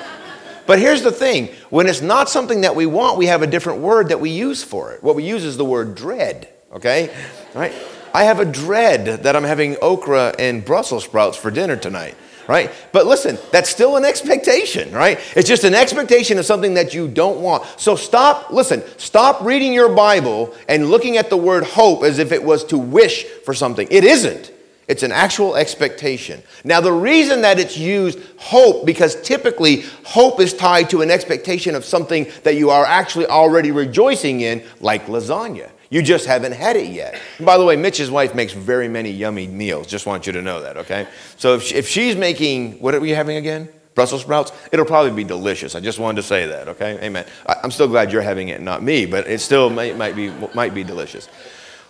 But 0.64 0.78
here's 0.78 1.02
the 1.02 1.12
thing 1.12 1.48
when 1.70 1.86
it's 1.86 2.00
not 2.00 2.28
something 2.28 2.62
that 2.62 2.74
we 2.74 2.86
want, 2.86 3.18
we 3.18 3.26
have 3.26 3.42
a 3.42 3.46
different 3.46 3.80
word 3.80 4.08
that 4.08 4.20
we 4.20 4.30
use 4.30 4.62
for 4.62 4.92
it. 4.92 5.02
What 5.02 5.16
we 5.16 5.24
use 5.24 5.44
is 5.44 5.56
the 5.56 5.64
word 5.64 5.94
dread, 5.94 6.48
okay? 6.72 7.14
Right? 7.54 7.72
I 8.14 8.24
have 8.24 8.40
a 8.40 8.44
dread 8.44 9.24
that 9.24 9.36
I'm 9.36 9.44
having 9.44 9.76
okra 9.82 10.34
and 10.38 10.64
Brussels 10.64 11.04
sprouts 11.04 11.36
for 11.36 11.50
dinner 11.50 11.76
tonight, 11.76 12.16
right? 12.48 12.70
But 12.92 13.06
listen, 13.06 13.36
that's 13.52 13.68
still 13.68 13.96
an 13.96 14.04
expectation, 14.04 14.90
right? 14.92 15.20
It's 15.36 15.48
just 15.48 15.64
an 15.64 15.74
expectation 15.74 16.38
of 16.38 16.46
something 16.46 16.74
that 16.74 16.94
you 16.94 17.08
don't 17.08 17.40
want. 17.40 17.64
So 17.76 17.94
stop, 17.94 18.50
listen, 18.50 18.82
stop 18.98 19.42
reading 19.42 19.72
your 19.72 19.94
Bible 19.94 20.54
and 20.68 20.90
looking 20.90 21.16
at 21.16 21.28
the 21.28 21.36
word 21.36 21.64
hope 21.64 22.04
as 22.04 22.18
if 22.18 22.32
it 22.32 22.42
was 22.42 22.64
to 22.66 22.78
wish 22.78 23.24
for 23.24 23.52
something. 23.52 23.86
It 23.90 24.04
isn't. 24.04 24.52
It's 24.88 25.02
an 25.02 25.10
actual 25.10 25.56
expectation. 25.56 26.42
Now, 26.62 26.80
the 26.80 26.92
reason 26.92 27.40
that 27.40 27.58
it's 27.58 27.76
used 27.76 28.20
hope, 28.38 28.86
because 28.86 29.20
typically 29.22 29.80
hope 30.04 30.38
is 30.38 30.54
tied 30.54 30.90
to 30.90 31.02
an 31.02 31.10
expectation 31.10 31.74
of 31.74 31.84
something 31.84 32.30
that 32.44 32.54
you 32.54 32.70
are 32.70 32.84
actually 32.84 33.26
already 33.26 33.72
rejoicing 33.72 34.42
in, 34.42 34.64
like 34.80 35.06
lasagna. 35.06 35.70
You 35.90 36.02
just 36.02 36.26
haven't 36.26 36.52
had 36.52 36.76
it 36.76 36.88
yet. 36.88 37.20
And 37.38 37.46
by 37.46 37.58
the 37.58 37.64
way, 37.64 37.76
Mitch's 37.76 38.10
wife 38.10 38.34
makes 38.34 38.52
very 38.52 38.88
many 38.88 39.10
yummy 39.10 39.46
meals. 39.46 39.86
Just 39.86 40.06
want 40.06 40.26
you 40.26 40.32
to 40.32 40.42
know 40.42 40.60
that, 40.60 40.76
okay? 40.78 41.06
So 41.36 41.54
if, 41.54 41.72
if 41.72 41.88
she's 41.88 42.16
making, 42.16 42.80
what 42.80 42.94
are 42.94 43.00
we 43.00 43.10
having 43.10 43.36
again? 43.36 43.68
Brussels 43.94 44.22
sprouts, 44.22 44.52
it'll 44.72 44.84
probably 44.84 45.12
be 45.12 45.24
delicious. 45.24 45.74
I 45.74 45.80
just 45.80 45.98
wanted 45.98 46.16
to 46.16 46.22
say 46.22 46.46
that, 46.46 46.68
okay? 46.68 46.98
Amen. 47.02 47.24
I, 47.46 47.56
am 47.64 47.70
still 47.70 47.88
glad 47.88 48.12
you're 48.12 48.22
having 48.22 48.48
it, 48.50 48.60
not 48.60 48.82
me, 48.82 49.06
but 49.06 49.26
it 49.26 49.40
still 49.40 49.70
might, 49.70 50.14
be, 50.14 50.30
might 50.54 50.74
be 50.74 50.84
delicious. 50.84 51.28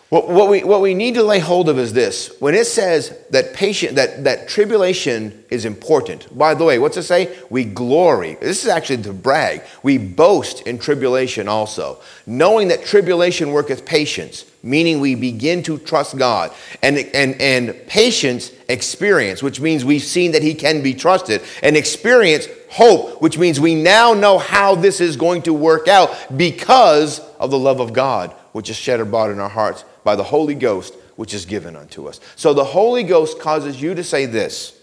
What, 0.08 0.28
what, 0.28 0.48
we, 0.48 0.62
what 0.62 0.82
we 0.82 0.94
need 0.94 1.14
to 1.14 1.24
lay 1.24 1.40
hold 1.40 1.68
of 1.68 1.80
is 1.80 1.92
this. 1.92 2.32
When 2.38 2.54
it 2.54 2.66
says 2.66 3.18
that 3.30 3.54
patient, 3.54 3.96
that, 3.96 4.22
that 4.22 4.46
tribulation 4.46 5.44
is 5.50 5.64
important, 5.64 6.36
by 6.36 6.54
the 6.54 6.62
way, 6.62 6.78
what's 6.78 6.96
it 6.96 7.02
say? 7.02 7.36
We 7.50 7.64
glory. 7.64 8.36
This 8.40 8.62
is 8.62 8.68
actually 8.68 9.02
to 9.02 9.12
brag. 9.12 9.62
We 9.82 9.98
boast 9.98 10.60
in 10.60 10.78
tribulation 10.78 11.48
also, 11.48 12.00
knowing 12.24 12.68
that 12.68 12.84
tribulation 12.84 13.50
worketh 13.50 13.84
patience, 13.84 14.44
meaning 14.62 15.00
we 15.00 15.16
begin 15.16 15.64
to 15.64 15.76
trust 15.76 16.16
God. 16.16 16.52
And, 16.84 16.98
and, 17.12 17.40
and 17.40 17.74
patience, 17.88 18.52
experience, 18.68 19.42
which 19.42 19.60
means 19.60 19.84
we've 19.84 20.04
seen 20.04 20.30
that 20.32 20.42
He 20.42 20.54
can 20.54 20.84
be 20.84 20.94
trusted. 20.94 21.42
And 21.64 21.76
experience, 21.76 22.46
hope, 22.70 23.20
which 23.20 23.38
means 23.38 23.58
we 23.58 23.74
now 23.74 24.14
know 24.14 24.38
how 24.38 24.76
this 24.76 25.00
is 25.00 25.16
going 25.16 25.42
to 25.42 25.52
work 25.52 25.88
out 25.88 26.14
because 26.36 27.18
of 27.40 27.50
the 27.50 27.58
love 27.58 27.80
of 27.80 27.92
God, 27.92 28.30
which 28.52 28.70
is 28.70 28.76
shed 28.76 29.00
abroad 29.00 29.32
in 29.32 29.40
our 29.40 29.48
hearts 29.48 29.84
by 30.06 30.14
the 30.14 30.22
Holy 30.22 30.54
Ghost, 30.54 30.94
which 31.16 31.34
is 31.34 31.44
given 31.44 31.74
unto 31.74 32.06
us. 32.08 32.20
So 32.36 32.54
the 32.54 32.64
Holy 32.64 33.02
Ghost 33.02 33.40
causes 33.40 33.82
you 33.82 33.92
to 33.96 34.04
say 34.04 34.24
this 34.24 34.78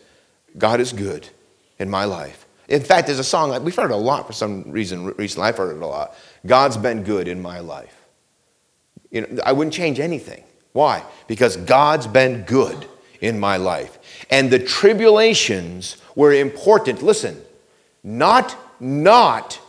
God 0.57 0.81
is 0.81 0.91
good 0.91 1.29
in 1.79 1.89
my 1.89 2.03
life. 2.03 2.45
In 2.67 2.81
fact, 2.81 3.07
there's 3.07 3.19
a 3.19 3.23
song, 3.23 3.63
we've 3.63 3.75
heard 3.75 3.91
a 3.91 3.95
lot 3.95 4.27
for 4.27 4.33
some 4.33 4.69
reason 4.69 5.05
recently. 5.15 5.47
I've 5.47 5.57
heard 5.57 5.77
it 5.77 5.81
a 5.81 5.87
lot. 5.87 6.13
God's 6.45 6.75
been 6.75 7.03
good 7.03 7.29
in 7.29 7.41
my 7.41 7.59
life. 7.59 7.95
You 9.11 9.21
know, 9.21 9.41
I 9.45 9.53
wouldn't 9.53 9.73
change 9.73 10.01
anything. 10.01 10.43
Why? 10.73 11.03
Because 11.27 11.55
God's 11.55 12.05
been 12.05 12.41
good 12.43 12.85
in 13.21 13.39
my 13.39 13.55
life. 13.55 14.25
And 14.29 14.51
the 14.51 14.59
tribulations 14.59 15.97
were 16.15 16.33
important. 16.33 17.01
Listen, 17.01 17.41
not, 18.03 18.57
not 18.81 19.59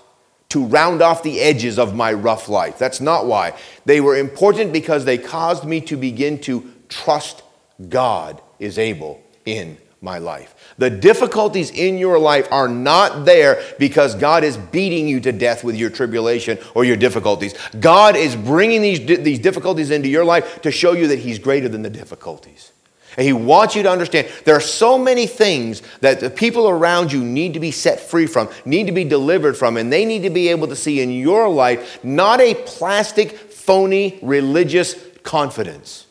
to 0.50 0.64
round 0.64 1.02
off 1.02 1.22
the 1.22 1.40
edges 1.40 1.78
of 1.78 1.94
my 1.94 2.12
rough 2.12 2.48
life. 2.48 2.78
That's 2.78 3.00
not 3.00 3.26
why. 3.26 3.58
They 3.84 4.00
were 4.00 4.16
important 4.16 4.72
because 4.72 5.04
they 5.04 5.18
caused 5.18 5.64
me 5.64 5.80
to 5.82 5.96
begin 5.96 6.38
to 6.42 6.72
trust 6.88 7.42
God 7.88 8.40
is 8.58 8.78
able 8.78 9.22
in 9.44 9.78
my 10.00 10.18
life. 10.18 10.54
The 10.78 10.90
difficulties 10.90 11.70
in 11.70 11.98
your 11.98 12.18
life 12.18 12.46
are 12.52 12.68
not 12.68 13.24
there 13.24 13.60
because 13.78 14.14
God 14.14 14.44
is 14.44 14.56
beating 14.56 15.08
you 15.08 15.18
to 15.20 15.32
death 15.32 15.64
with 15.64 15.76
your 15.76 15.90
tribulation 15.90 16.58
or 16.74 16.84
your 16.84 16.96
difficulties. 16.96 17.54
God 17.80 18.14
is 18.14 18.36
bringing 18.36 18.82
these, 18.82 19.04
these 19.04 19.38
difficulties 19.38 19.90
into 19.90 20.08
your 20.08 20.24
life 20.24 20.62
to 20.62 20.70
show 20.70 20.92
you 20.92 21.08
that 21.08 21.18
He's 21.18 21.38
greater 21.38 21.68
than 21.68 21.82
the 21.82 21.90
difficulties. 21.90 22.72
And 23.16 23.26
he 23.26 23.32
wants 23.32 23.76
you 23.76 23.82
to 23.82 23.90
understand 23.90 24.28
there 24.44 24.56
are 24.56 24.60
so 24.60 24.98
many 24.98 25.26
things 25.26 25.82
that 26.00 26.20
the 26.20 26.30
people 26.30 26.68
around 26.68 27.12
you 27.12 27.22
need 27.22 27.54
to 27.54 27.60
be 27.60 27.70
set 27.70 28.00
free 28.00 28.26
from, 28.26 28.48
need 28.64 28.86
to 28.86 28.92
be 28.92 29.04
delivered 29.04 29.56
from, 29.56 29.76
and 29.76 29.92
they 29.92 30.04
need 30.04 30.22
to 30.22 30.30
be 30.30 30.48
able 30.48 30.68
to 30.68 30.76
see 30.76 31.00
in 31.00 31.10
your 31.10 31.48
life 31.48 32.02
not 32.04 32.40
a 32.40 32.54
plastic, 32.54 33.32
phony, 33.38 34.18
religious 34.22 34.96
confidence, 35.22 36.06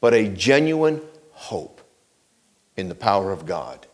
but 0.00 0.14
a 0.14 0.28
genuine 0.28 1.00
hope 1.32 1.80
in 2.76 2.88
the 2.88 2.94
power 2.94 3.32
of 3.32 3.46
God. 3.46 3.86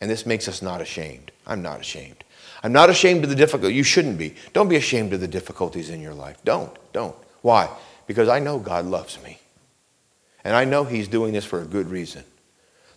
And 0.00 0.10
this 0.10 0.26
makes 0.26 0.48
us 0.48 0.62
not 0.62 0.80
ashamed. 0.80 1.32
I'm 1.46 1.62
not 1.62 1.80
ashamed. 1.80 2.24
I'm 2.62 2.72
not 2.72 2.90
ashamed 2.90 3.24
of 3.24 3.30
the 3.30 3.36
difficulty. 3.36 3.74
You 3.74 3.82
shouldn't 3.82 4.18
be. 4.18 4.34
Don't 4.52 4.68
be 4.68 4.76
ashamed 4.76 5.12
of 5.12 5.20
the 5.20 5.28
difficulties 5.28 5.90
in 5.90 6.00
your 6.00 6.14
life. 6.14 6.38
Don't. 6.44 6.76
Don't. 6.92 7.16
Why? 7.42 7.68
Because 8.06 8.28
I 8.28 8.38
know 8.38 8.58
God 8.58 8.84
loves 8.84 9.22
me. 9.22 9.38
And 10.48 10.56
I 10.56 10.64
know 10.64 10.82
he's 10.82 11.08
doing 11.08 11.34
this 11.34 11.44
for 11.44 11.60
a 11.60 11.66
good 11.66 11.90
reason. 11.90 12.24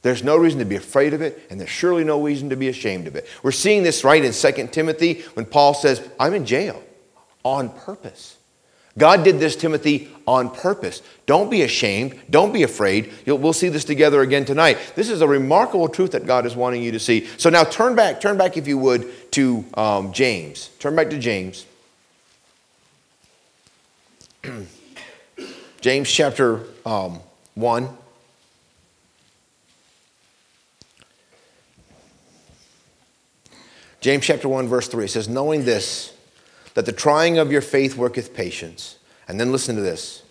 There's 0.04 0.24
no 0.24 0.38
reason 0.38 0.60
to 0.60 0.66
be 0.66 0.78
afraid 0.78 1.14
of 1.14 1.22
it, 1.22 1.46
and 1.50 1.60
there's 1.60 1.70
surely 1.70 2.06
no 2.06 2.22
reason 2.22 2.50
to 2.52 2.56
be 2.56 2.70
ashamed 2.70 3.08
of 3.08 3.18
it. 3.18 3.28
We're 3.44 3.52
seeing 3.52 3.84
this 3.84 4.06
right 4.06 4.24
in 4.24 4.32
2 4.32 4.68
Timothy 4.68 5.24
when 5.34 5.46
Paul 5.46 5.74
says, 5.74 6.02
I'm 6.18 6.34
in 6.34 6.46
jail 6.46 6.82
on 7.44 7.68
purpose. 7.68 8.38
God 8.98 9.26
did 9.26 9.38
this, 9.42 9.58
Timothy, 9.58 10.10
on 10.26 10.50
purpose. 10.50 11.02
Don't 11.26 11.52
be 11.52 11.64
ashamed. 11.64 12.18
Don't 12.30 12.54
be 12.54 12.64
afraid. 12.64 13.12
You'll, 13.26 13.40
we'll 13.40 13.52
see 13.52 13.68
this 13.68 13.84
together 13.84 14.22
again 14.22 14.46
tonight. 14.46 14.78
This 14.96 15.10
is 15.10 15.20
a 15.20 15.28
remarkable 15.28 15.90
truth 15.90 16.12
that 16.12 16.26
God 16.26 16.46
is 16.46 16.56
wanting 16.56 16.82
you 16.82 16.94
to 16.94 17.00
see. 17.00 17.28
So 17.36 17.50
now 17.50 17.66
turn 17.66 17.98
back, 17.98 18.22
turn 18.22 18.38
back, 18.38 18.56
if 18.56 18.66
you 18.66 18.78
would, 18.78 19.30
to 19.34 19.66
um, 19.74 20.14
James. 20.14 20.70
Turn 20.80 20.96
back 20.96 21.10
to 21.10 21.20
James. 21.20 21.66
James 25.82 26.10
chapter 26.10 26.62
um, 26.86 27.20
1. 27.56 27.90
James 34.00 34.26
chapter 34.26 34.50
1, 34.50 34.68
verse 34.68 34.88
3 34.88 35.08
says, 35.08 35.30
Knowing 35.30 35.66
this, 35.66 36.14
that 36.74 36.86
the 36.86 36.92
trying 36.92 37.38
of 37.38 37.52
your 37.52 37.62
faith 37.62 37.96
worketh 37.96 38.34
patience. 38.34 38.98
And 39.28 39.40
then 39.40 39.52
listen 39.52 39.76
to 39.76 39.82
this. 39.82 40.24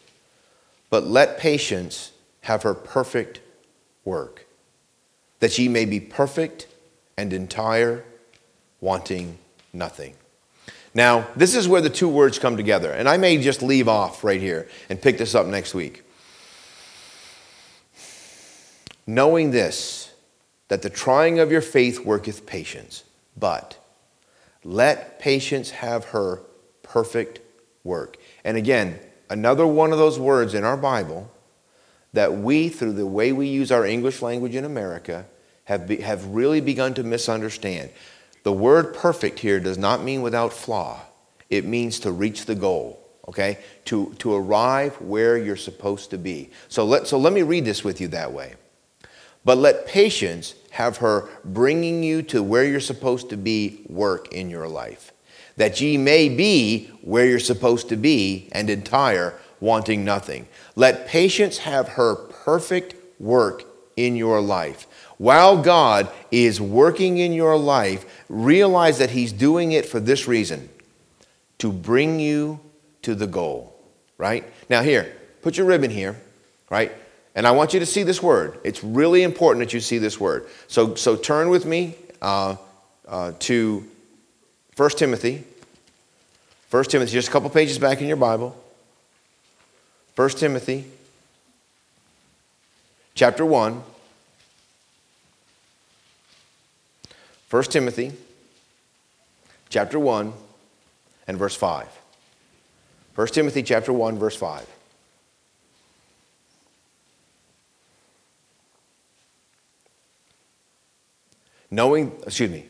But 0.91 1.07
let 1.07 1.39
patience 1.39 2.13
have 2.43 2.65
her 2.65 2.75
perfect 2.75 3.41
work, 4.05 4.47
that 5.39 5.57
ye 5.59 5.69
may 5.69 5.85
be 5.85 6.01
perfect 6.01 6.67
and 7.17 7.33
entire, 7.33 8.05
wanting 8.81 9.39
nothing. 9.73 10.15
Now, 10.95 11.29
this 11.37 11.55
is 11.55 11.69
where 11.69 11.81
the 11.81 11.91
two 11.91 12.09
words 12.09 12.39
come 12.39 12.57
together, 12.57 12.91
and 12.91 13.09
I 13.09 13.17
may 13.17 13.39
just 13.39 13.63
leave 13.63 13.89
off 13.89 14.25
right 14.25 14.41
here 14.41 14.69
and 14.89 15.01
pick 15.01 15.19
this 15.19 15.35
up 15.35 15.47
next 15.47 15.75
week. 15.75 16.03
Knowing 19.07 19.51
this, 19.51 20.13
that 20.69 20.83
the 20.83 20.91
trying 20.91 21.39
of 21.39 21.51
your 21.51 21.61
faith 21.61 22.05
worketh 22.05 22.47
patience, 22.47 23.05
but 23.37 23.77
let 24.63 25.19
patience 25.19 25.71
have 25.71 26.07
her 26.07 26.43
perfect 26.83 27.41
work. 27.83 28.17
And 28.45 28.57
again, 28.57 28.99
another 29.29 29.67
one 29.67 29.93
of 29.93 29.99
those 29.99 30.19
words 30.19 30.55
in 30.55 30.65
our 30.65 30.77
Bible 30.77 31.31
that 32.13 32.35
we, 32.35 32.69
through 32.69 32.93
the 32.93 33.07
way 33.07 33.33
we 33.33 33.47
use 33.47 33.71
our 33.71 33.87
English 33.87 34.21
language 34.23 34.55
in 34.55 34.65
America, 34.65 35.27
have, 35.65 35.87
be, 35.87 35.97
have 35.99 36.27
really 36.27 36.61
begun 36.61 36.95
to 36.95 37.03
misunderstand. 37.05 37.91
The 38.43 38.53
word 38.53 38.95
perfect 38.95 39.39
here 39.39 39.61
does 39.61 39.79
not 39.79 40.03
mean 40.03 40.23
without 40.23 40.53
flaw, 40.53 41.01
it 41.49 41.65
means 41.65 42.01
to 42.01 42.13
reach 42.13 42.47
the 42.47 42.55
goal, 42.55 43.01
okay? 43.29 43.59
To, 43.87 44.15
to 44.19 44.35
arrive 44.35 45.01
where 45.01 45.37
you're 45.37 45.57
supposed 45.57 46.11
to 46.11 46.19
be. 46.19 46.51
So 46.69 46.85
let, 46.85 47.07
so 47.07 47.19
let 47.19 47.33
me 47.33 47.43
read 47.43 47.65
this 47.65 47.85
with 47.85 48.01
you 48.01 48.09
that 48.09 48.33
way. 48.33 48.55
But 49.44 49.59
let 49.59 49.87
patience 49.87 50.55
have 50.70 50.98
her 50.98 51.29
bringing 51.44 52.03
you 52.03 52.22
to 52.22 52.42
where 52.42 52.64
you're 52.64 52.81
supposed 52.81 53.31
to 53.31 53.37
be 53.37 53.83
work 53.88 54.33
in 54.33 54.50
your 54.50 54.68
life, 54.68 55.12
that 55.57 55.81
ye 55.81 55.96
may 55.96 56.29
be 56.29 56.87
where 57.03 57.26
you're 57.26 57.38
supposed 57.38 57.88
to 57.88 57.96
be 57.96 58.48
and 58.53 58.70
entire, 58.70 59.35
wanting 59.61 60.05
nothing. 60.05 60.46
Let 60.76 61.07
patience 61.07 61.59
have 61.59 61.88
her 61.88 62.14
perfect 62.14 62.94
work 63.20 63.64
in 63.96 64.16
your 64.16 64.40
life. 64.40 64.87
While 65.18 65.62
God 65.62 66.11
is 66.31 66.61
working 66.61 67.18
in 67.18 67.33
your 67.33 67.59
life, 67.59 68.24
realize 68.29 68.98
that 68.98 69.11
He's 69.11 69.33
doing 69.33 69.72
it 69.72 69.85
for 69.85 70.00
this 70.00 70.26
reason 70.26 70.70
to 71.59 71.70
bring 71.70 72.18
you 72.18 72.59
to 73.03 73.14
the 73.14 73.26
goal, 73.26 73.76
right? 74.16 74.44
Now, 74.70 74.83
here, 74.83 75.14
put 75.42 75.59
your 75.59 75.66
ribbon 75.66 75.90
here, 75.90 76.18
right? 76.70 76.92
And 77.35 77.47
I 77.47 77.53
want 77.53 77.73
you 77.73 77.81
to 77.81 77.87
see 77.87 78.03
this 78.03 78.23
word. 78.23 78.59
It's 78.64 78.83
really 78.83 79.23
important 79.23 79.64
that 79.64 79.73
you 79.73 79.81
see 79.81 79.99
this 79.99 80.19
word. 80.19 80.47
So, 80.66 80.95
so 80.95 81.16
turn 81.16 81.49
with 81.49 81.64
me 81.64 81.95
uh, 82.21 82.57
uh, 83.07 83.33
to 83.40 83.87
1 84.77 84.90
Timothy. 84.90 85.45
1 86.71 86.85
Timothy, 86.85 87.12
just 87.12 87.29
a 87.29 87.31
couple 87.31 87.51
pages 87.51 87.79
back 87.79 88.01
in 88.01 88.09
your 88.09 88.16
Bible. 88.16 88.57
1 90.16 90.29
Timothy, 90.31 90.85
chapter 93.14 93.45
1. 93.45 93.83
1 97.51 97.62
Timothy, 97.64 98.12
chapter 99.69 99.99
1, 99.99 100.33
and 101.27 101.37
verse 101.37 101.57
5. 101.57 101.88
1 103.16 103.27
Timothy, 103.29 103.62
chapter 103.62 103.93
1, 103.93 104.19
verse 104.19 104.37
5. 104.37 104.66
Knowing, 111.71 112.13
excuse 112.25 112.51
me. 112.51 112.67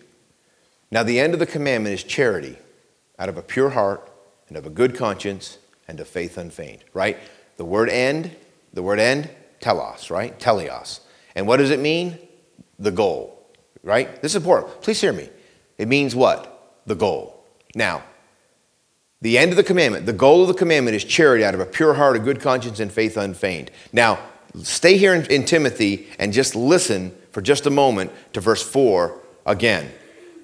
Now, 0.91 1.03
the 1.03 1.21
end 1.21 1.33
of 1.33 1.41
the 1.41 1.47
commandment 1.47 1.95
is 1.95 2.03
charity 2.03 2.57
out 3.19 3.29
of 3.29 3.37
a 3.37 3.43
pure 3.43 3.71
heart 3.71 4.11
and 4.49 4.57
of 4.57 4.67
a 4.67 4.71
good 4.71 4.97
conscience 4.97 5.59
and 5.89 6.01
of 6.01 6.09
faith 6.09 6.37
unfeigned, 6.37 6.85
right? 6.93 7.19
The 7.57 7.65
word 7.65 7.89
end, 7.89 8.35
the 8.73 8.83
word 8.83 8.99
end 8.99 9.31
telos, 9.61 10.11
right? 10.11 10.39
Teleos. 10.39 11.01
And 11.35 11.47
what 11.47 11.59
does 11.59 11.71
it 11.71 11.81
mean? 11.81 12.19
The 12.79 12.91
goal, 12.91 13.47
right? 13.83 14.21
This 14.23 14.33
is 14.33 14.37
important. 14.37 14.81
Please 14.83 15.01
hear 15.01 15.13
me. 15.13 15.29
It 15.79 15.89
means 15.89 16.15
what? 16.15 16.81
The 16.87 16.95
goal. 16.95 17.45
Now, 17.75 18.03
the 19.23 19.39
end 19.39 19.51
of 19.51 19.57
the 19.57 19.63
commandment, 19.63 20.07
the 20.07 20.13
goal 20.13 20.43
of 20.43 20.49
the 20.49 20.55
commandment 20.55 20.97
is 20.97 21.05
charity 21.05 21.45
out 21.45 21.55
of 21.55 21.61
a 21.61 21.67
pure 21.67 21.95
heart, 21.95 22.17
a 22.17 22.19
good 22.19 22.41
conscience, 22.41 22.81
and 22.81 22.91
faith 22.91 23.17
unfeigned. 23.17 23.71
Now, 23.93 24.19
stay 24.63 24.97
here 24.97 25.15
in, 25.15 25.27
in 25.27 25.45
Timothy 25.45 26.09
and 26.19 26.33
just 26.33 26.57
listen 26.57 27.15
for 27.33 27.40
just 27.40 27.66
a 27.66 27.71
moment 27.71 28.12
to 28.33 28.40
verse 28.40 28.62
4 28.62 29.19
again. 29.47 29.90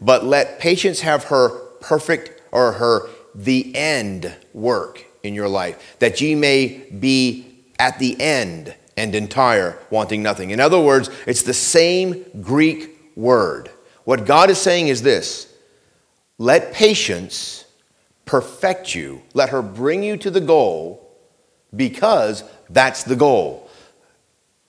But 0.00 0.24
let 0.24 0.58
patience 0.58 1.00
have 1.00 1.24
her 1.24 1.48
perfect 1.80 2.42
or 2.52 2.72
her 2.72 3.08
the 3.34 3.74
end 3.76 4.34
work 4.52 5.04
in 5.22 5.34
your 5.34 5.48
life, 5.48 5.96
that 5.98 6.20
ye 6.20 6.34
may 6.34 6.86
be 6.98 7.46
at 7.78 7.98
the 7.98 8.20
end 8.20 8.74
and 8.96 9.14
entire, 9.14 9.78
wanting 9.90 10.22
nothing. 10.22 10.50
In 10.50 10.60
other 10.60 10.80
words, 10.80 11.10
it's 11.26 11.42
the 11.42 11.54
same 11.54 12.24
Greek 12.40 12.96
word. 13.14 13.70
What 14.04 14.24
God 14.24 14.50
is 14.50 14.58
saying 14.58 14.88
is 14.88 15.02
this 15.02 15.52
let 16.38 16.72
patience 16.72 17.64
perfect 18.24 18.94
you, 18.94 19.22
let 19.34 19.50
her 19.50 19.62
bring 19.62 20.02
you 20.02 20.16
to 20.18 20.30
the 20.30 20.40
goal 20.40 21.02
because 21.74 22.44
that's 22.70 23.04
the 23.04 23.16
goal 23.16 23.65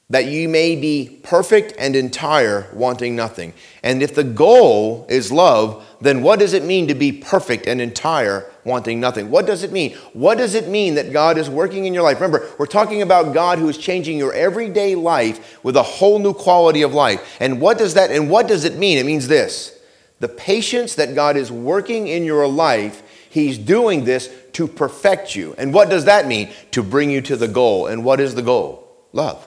that 0.09 0.25
you 0.25 0.47
may 0.47 0.73
be 0.77 1.19
perfect 1.21 1.73
and 1.77 1.93
entire, 1.93 2.69
wanting 2.73 3.13
nothing. 3.13 3.53
And 3.83 4.01
if 4.01 4.15
the 4.15 4.23
goal 4.23 5.05
is 5.09 5.33
love, 5.33 5.85
then 5.99 6.21
what 6.21 6.39
does 6.39 6.53
it 6.53 6.63
mean 6.63 6.87
to 6.87 6.95
be 6.95 7.11
perfect 7.11 7.67
and 7.67 7.81
entire, 7.81 8.49
wanting 8.63 9.01
nothing? 9.01 9.29
What 9.29 9.45
does 9.45 9.63
it 9.63 9.73
mean? 9.73 9.97
What 10.13 10.37
does 10.37 10.55
it 10.55 10.69
mean 10.69 10.95
that 10.95 11.11
God 11.11 11.37
is 11.37 11.49
working 11.49 11.85
in 11.85 11.93
your 11.93 12.03
life? 12.03 12.21
Remember, 12.21 12.49
we're 12.57 12.67
talking 12.67 13.01
about 13.01 13.33
God 13.33 13.59
who 13.59 13.67
is 13.67 13.77
changing 13.77 14.17
your 14.17 14.33
everyday 14.33 14.95
life 14.95 15.61
with 15.61 15.75
a 15.75 15.83
whole 15.83 16.19
new 16.19 16.33
quality 16.33 16.83
of 16.83 16.93
life. 16.93 17.37
And 17.41 17.59
what 17.59 17.77
does 17.77 17.95
that 17.95 18.09
and 18.09 18.29
what 18.29 18.47
does 18.47 18.63
it 18.63 18.77
mean? 18.77 18.97
It 18.97 19.05
means 19.05 19.27
this. 19.27 19.77
The 20.21 20.29
patience 20.29 20.95
that 20.95 21.15
God 21.15 21.35
is 21.35 21.51
working 21.51 22.07
in 22.07 22.23
your 22.23 22.47
life, 22.47 23.03
he's 23.29 23.57
doing 23.57 24.05
this 24.05 24.33
to 24.53 24.67
perfect 24.67 25.35
you. 25.35 25.53
And 25.57 25.73
what 25.73 25.89
does 25.89 26.05
that 26.05 26.27
mean? 26.27 26.49
To 26.71 26.81
bring 26.81 27.11
you 27.11 27.21
to 27.23 27.35
the 27.35 27.47
goal. 27.49 27.87
And 27.87 28.05
what 28.05 28.21
is 28.21 28.35
the 28.35 28.41
goal? 28.41 28.87
Love. 29.11 29.46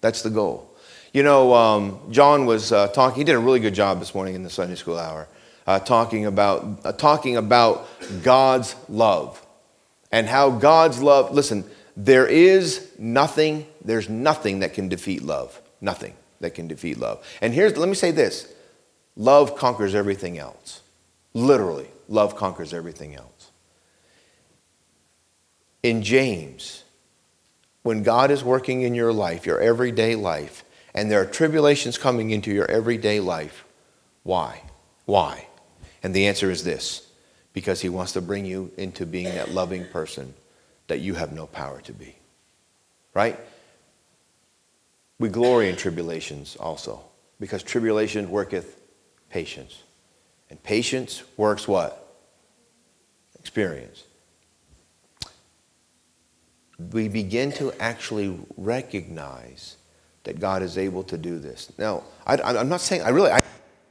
That's 0.00 0.22
the 0.22 0.30
goal. 0.30 0.66
You 1.12 1.22
know, 1.22 1.54
um, 1.54 2.00
John 2.10 2.46
was 2.46 2.72
uh, 2.72 2.88
talking, 2.88 3.18
he 3.18 3.24
did 3.24 3.34
a 3.34 3.38
really 3.38 3.60
good 3.60 3.74
job 3.74 3.98
this 3.98 4.14
morning 4.14 4.34
in 4.34 4.42
the 4.42 4.50
Sunday 4.50 4.76
school 4.76 4.98
hour, 4.98 5.26
uh, 5.66 5.80
talking, 5.80 6.26
about, 6.26 6.80
uh, 6.84 6.92
talking 6.92 7.36
about 7.36 7.88
God's 8.22 8.76
love 8.88 9.44
and 10.12 10.26
how 10.26 10.50
God's 10.50 11.02
love, 11.02 11.32
listen, 11.32 11.64
there 11.96 12.26
is 12.26 12.90
nothing, 12.98 13.66
there's 13.84 14.08
nothing 14.08 14.60
that 14.60 14.74
can 14.74 14.88
defeat 14.88 15.22
love. 15.22 15.60
Nothing 15.80 16.14
that 16.40 16.54
can 16.54 16.68
defeat 16.68 16.98
love. 16.98 17.24
And 17.40 17.52
here's, 17.52 17.76
let 17.76 17.88
me 17.88 17.94
say 17.94 18.10
this 18.10 18.52
love 19.16 19.56
conquers 19.56 19.94
everything 19.94 20.38
else. 20.38 20.80
Literally, 21.34 21.88
love 22.08 22.36
conquers 22.36 22.72
everything 22.72 23.14
else. 23.14 23.50
In 25.82 26.02
James, 26.02 26.84
when 27.82 28.02
God 28.02 28.30
is 28.30 28.44
working 28.44 28.82
in 28.82 28.94
your 28.94 29.12
life, 29.12 29.46
your 29.46 29.60
everyday 29.60 30.14
life, 30.14 30.64
and 30.94 31.10
there 31.10 31.20
are 31.20 31.26
tribulations 31.26 31.96
coming 31.98 32.30
into 32.30 32.52
your 32.52 32.70
everyday 32.70 33.20
life, 33.20 33.64
why? 34.22 34.62
Why? 35.06 35.46
And 36.02 36.14
the 36.14 36.26
answer 36.26 36.50
is 36.50 36.64
this 36.64 37.06
because 37.52 37.80
He 37.80 37.88
wants 37.88 38.12
to 38.12 38.20
bring 38.20 38.44
you 38.44 38.70
into 38.76 39.06
being 39.06 39.34
that 39.34 39.52
loving 39.52 39.86
person 39.86 40.34
that 40.88 41.00
you 41.00 41.14
have 41.14 41.32
no 41.32 41.46
power 41.46 41.80
to 41.82 41.92
be. 41.92 42.16
Right? 43.14 43.38
We 45.18 45.28
glory 45.28 45.68
in 45.68 45.76
tribulations 45.76 46.56
also 46.56 47.02
because 47.38 47.62
tribulation 47.62 48.30
worketh 48.30 48.80
patience. 49.30 49.82
And 50.48 50.62
patience 50.62 51.22
works 51.36 51.68
what? 51.68 52.06
Experience 53.38 54.04
we 56.92 57.08
begin 57.08 57.52
to 57.52 57.72
actually 57.80 58.38
recognize 58.56 59.76
that 60.24 60.40
God 60.40 60.62
is 60.62 60.78
able 60.78 61.02
to 61.04 61.18
do 61.18 61.38
this. 61.38 61.72
Now, 61.78 62.04
I, 62.26 62.58
am 62.58 62.68
not 62.68 62.80
saying, 62.80 63.02
I 63.02 63.10
really, 63.10 63.30
I 63.30 63.40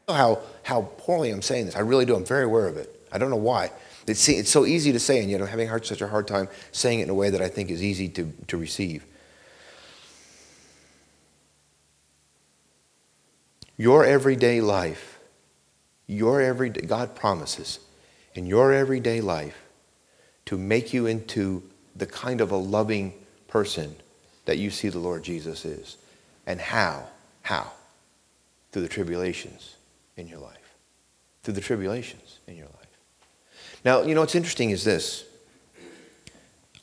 know 0.07 0.13
how, 0.13 0.39
how 0.63 0.81
poorly 0.97 1.31
I'm 1.31 1.41
saying 1.41 1.65
this. 1.65 1.75
I 1.75 1.81
really 1.81 2.05
do. 2.05 2.15
I'm 2.15 2.25
very 2.25 2.43
aware 2.43 2.67
of 2.67 2.77
it. 2.77 2.95
I 3.11 3.17
don't 3.17 3.29
know 3.29 3.35
why. 3.35 3.71
It's, 4.07 4.27
it's 4.29 4.49
so 4.49 4.65
easy 4.65 4.91
to 4.91 4.99
say, 4.99 5.19
and 5.19 5.29
yet 5.29 5.41
I'm 5.41 5.47
having 5.47 5.67
hard, 5.67 5.85
such 5.85 6.01
a 6.01 6.07
hard 6.07 6.27
time 6.27 6.47
saying 6.71 6.99
it 6.99 7.03
in 7.03 7.09
a 7.09 7.13
way 7.13 7.29
that 7.29 7.41
I 7.41 7.47
think 7.47 7.69
is 7.69 7.83
easy 7.83 8.09
to, 8.09 8.31
to 8.47 8.57
receive. 8.57 9.05
Your 13.77 14.03
everyday 14.03 14.61
life, 14.61 15.19
your 16.05 16.41
everyday, 16.41 16.81
God 16.81 17.15
promises 17.15 17.79
in 18.35 18.45
your 18.45 18.73
everyday 18.73 19.21
life 19.21 19.61
to 20.45 20.57
make 20.57 20.93
you 20.93 21.05
into 21.05 21.63
the 21.99 22.05
kind 22.05 22.41
of 22.41 22.51
a 22.51 22.57
loving 22.57 23.13
person 23.47 23.95
that 24.45 24.57
you 24.57 24.71
see 24.71 24.89
the 24.89 24.99
Lord 24.99 25.23
Jesus 25.23 25.65
is. 25.65 25.97
And 26.47 26.59
how? 26.59 27.07
How? 27.43 27.71
Through 28.71 28.83
the 28.83 28.87
tribulations 28.87 29.75
in 30.17 30.27
your 30.27 30.39
life. 30.39 30.55
Through 31.43 31.53
the 31.53 31.61
tribulations 31.61 32.39
in 32.47 32.57
your 32.57 32.65
life. 32.65 32.75
Now, 33.85 34.01
you 34.01 34.15
know, 34.15 34.21
what's 34.21 34.35
interesting 34.35 34.71
is 34.71 34.83
this. 34.83 35.25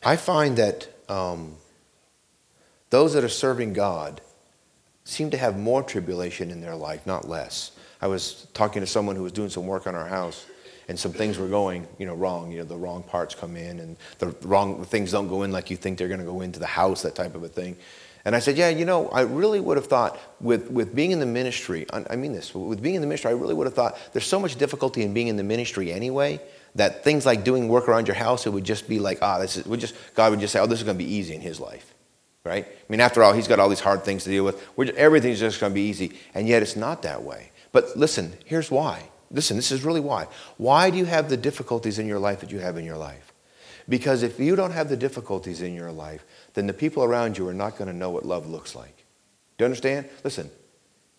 I 0.05 0.17
find 0.17 0.57
that 0.57 0.89
um, 1.09 1.57
those 2.91 3.15
that 3.15 3.25
are 3.25 3.29
serving 3.29 3.73
God 3.73 4.21
seem 5.05 5.31
to 5.31 5.37
have 5.37 5.59
more 5.59 5.83
tribulation 5.83 6.51
in 6.51 6.61
their 6.61 6.77
life, 6.77 7.07
not 7.07 7.29
less. 7.29 7.73
I 8.01 8.07
was 8.09 8.47
talking 8.55 8.81
to 8.81 8.87
someone 8.87 9.17
who 9.17 9.23
was 9.23 9.33
doing 9.33 9.51
some 9.51 9.67
work 9.67 9.87
on 9.87 9.95
our 9.95 10.07
house, 10.07 10.47
and 10.89 10.99
some 10.99 11.13
things 11.13 11.39
were 11.39 11.49
going, 11.49 11.87
you 11.99 12.07
know, 12.07 12.15
wrong. 12.15 12.53
You 12.53 12.59
know, 12.59 12.65
the 12.65 12.77
wrong 12.77 13.03
parts 13.03 13.35
come 13.35 13.57
in, 13.57 13.81
and 13.81 13.97
the 14.19 14.29
wrong 14.43 14.85
things 14.85 15.13
don't 15.13 15.29
go 15.29 15.43
in 15.43 15.53
like 15.53 15.71
you 15.71 15.77
think 15.77 15.99
they're 15.99 16.09
going 16.09 16.21
to 16.21 16.27
go 16.27 16.41
into 16.41 16.59
the 16.59 16.67
house, 16.67 17.03
that 17.03 17.15
type 17.15 17.35
of 17.35 17.43
a 17.43 17.49
thing. 17.49 17.77
And 18.27 18.35
I 18.35 18.41
said, 18.41 18.57
yeah, 18.57 18.71
you 18.71 18.85
know, 18.85 19.09
I 19.11 19.21
really 19.21 19.61
would 19.61 19.77
have 19.77 19.87
thought 19.87 20.19
with, 20.41 20.69
with 20.69 20.97
being 20.97 21.13
in 21.13 21.21
the 21.21 21.27
ministry, 21.27 21.87
I 21.93 22.17
mean 22.17 22.33
this, 22.33 22.53
with 22.53 22.83
being 22.83 22.97
in 22.97 23.01
the 23.01 23.07
ministry, 23.07 23.31
I 23.31 23.35
really 23.35 23.55
would 23.55 23.69
have 23.69 23.75
thought 23.75 23.97
there's 24.13 24.27
so 24.27 24.41
much 24.41 24.57
difficulty 24.57 25.03
in 25.03 25.15
being 25.15 25.29
in 25.29 25.37
the 25.37 25.45
ministry 25.45 25.93
anyway 25.93 26.41
that 26.75 27.05
things 27.05 27.25
like 27.25 27.45
doing 27.45 27.69
work 27.69 27.89
around 27.89 28.09
your 28.09 28.17
house, 28.17 28.45
it 28.45 28.51
would 28.51 28.65
just 28.65 28.89
be 28.89 28.99
like, 28.99 29.19
ah, 29.23 29.39
this 29.39 29.57
is, 29.57 29.65
would 29.67 29.79
just, 29.79 29.95
God 30.17 30.33
would 30.33 30.41
just 30.41 30.53
say, 30.53 30.59
oh, 30.59 30.67
this 30.67 30.81
is 30.81 30.85
going 30.85 30.99
to 30.99 31.05
be 31.05 31.09
easy 31.09 31.37
in 31.37 31.41
his 31.41 31.61
life, 31.61 31.95
right? 32.43 32.67
I 32.67 32.85
mean, 32.89 33.01
after 33.01 33.23
all, 33.23 33.33
he's 33.33 33.47
got 33.47 33.61
all 33.61 33.69
these 33.69 33.79
hard 33.79 34.05
things 34.05 34.25
to 34.25 34.31
deal 34.31 34.45
with. 34.45 34.61
Just, 34.77 34.99
everything's 34.99 35.39
just 35.39 35.61
going 35.61 35.73
to 35.73 35.75
be 35.75 35.83
easy. 35.83 36.19
And 36.35 36.49
yet 36.49 36.63
it's 36.63 36.75
not 36.75 37.03
that 37.03 37.23
way. 37.23 37.53
But 37.71 37.97
listen, 37.97 38.33
here's 38.45 38.73
why. 38.73 39.09
Listen, 39.31 39.57
this 39.57 39.73
is 39.73 39.85
really 39.85 40.01
why. 40.01 40.27
Why 40.57 40.91
do 40.91 40.99
you 40.99 41.05
have 41.05 41.29
the 41.29 41.37
difficulties 41.37 41.99
in 41.99 42.07
your 42.07 42.19
life 42.19 42.41
that 42.41 42.51
you 42.51 42.59
have 42.61 42.77
in 42.77 42.85
your 42.85 42.97
life? 42.97 43.33
Because 43.89 44.23
if 44.23 44.41
you 44.41 44.57
don't 44.57 44.73
have 44.73 44.89
the 44.89 44.97
difficulties 44.97 45.63
in 45.63 45.75
your 45.75 45.93
life, 45.93 46.25
then 46.55 46.67
the 46.67 46.73
people 46.73 47.05
around 47.05 47.39
you 47.39 47.49
are 47.49 47.55
not 47.55 47.77
going 47.77 47.89
to 47.89 47.97
know 47.97 48.11
what 48.11 48.25
love 48.25 48.49
looks 48.49 48.75
like. 48.75 48.97
Do 49.57 49.63
you 49.63 49.67
understand? 49.67 50.09
Listen, 50.25 50.51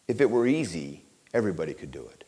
if 0.08 0.22
it 0.22 0.30
were 0.30 0.48
easy, 0.48 1.04
everybody 1.34 1.74
could 1.74 1.92
do 1.92 2.06
it. 2.06 2.24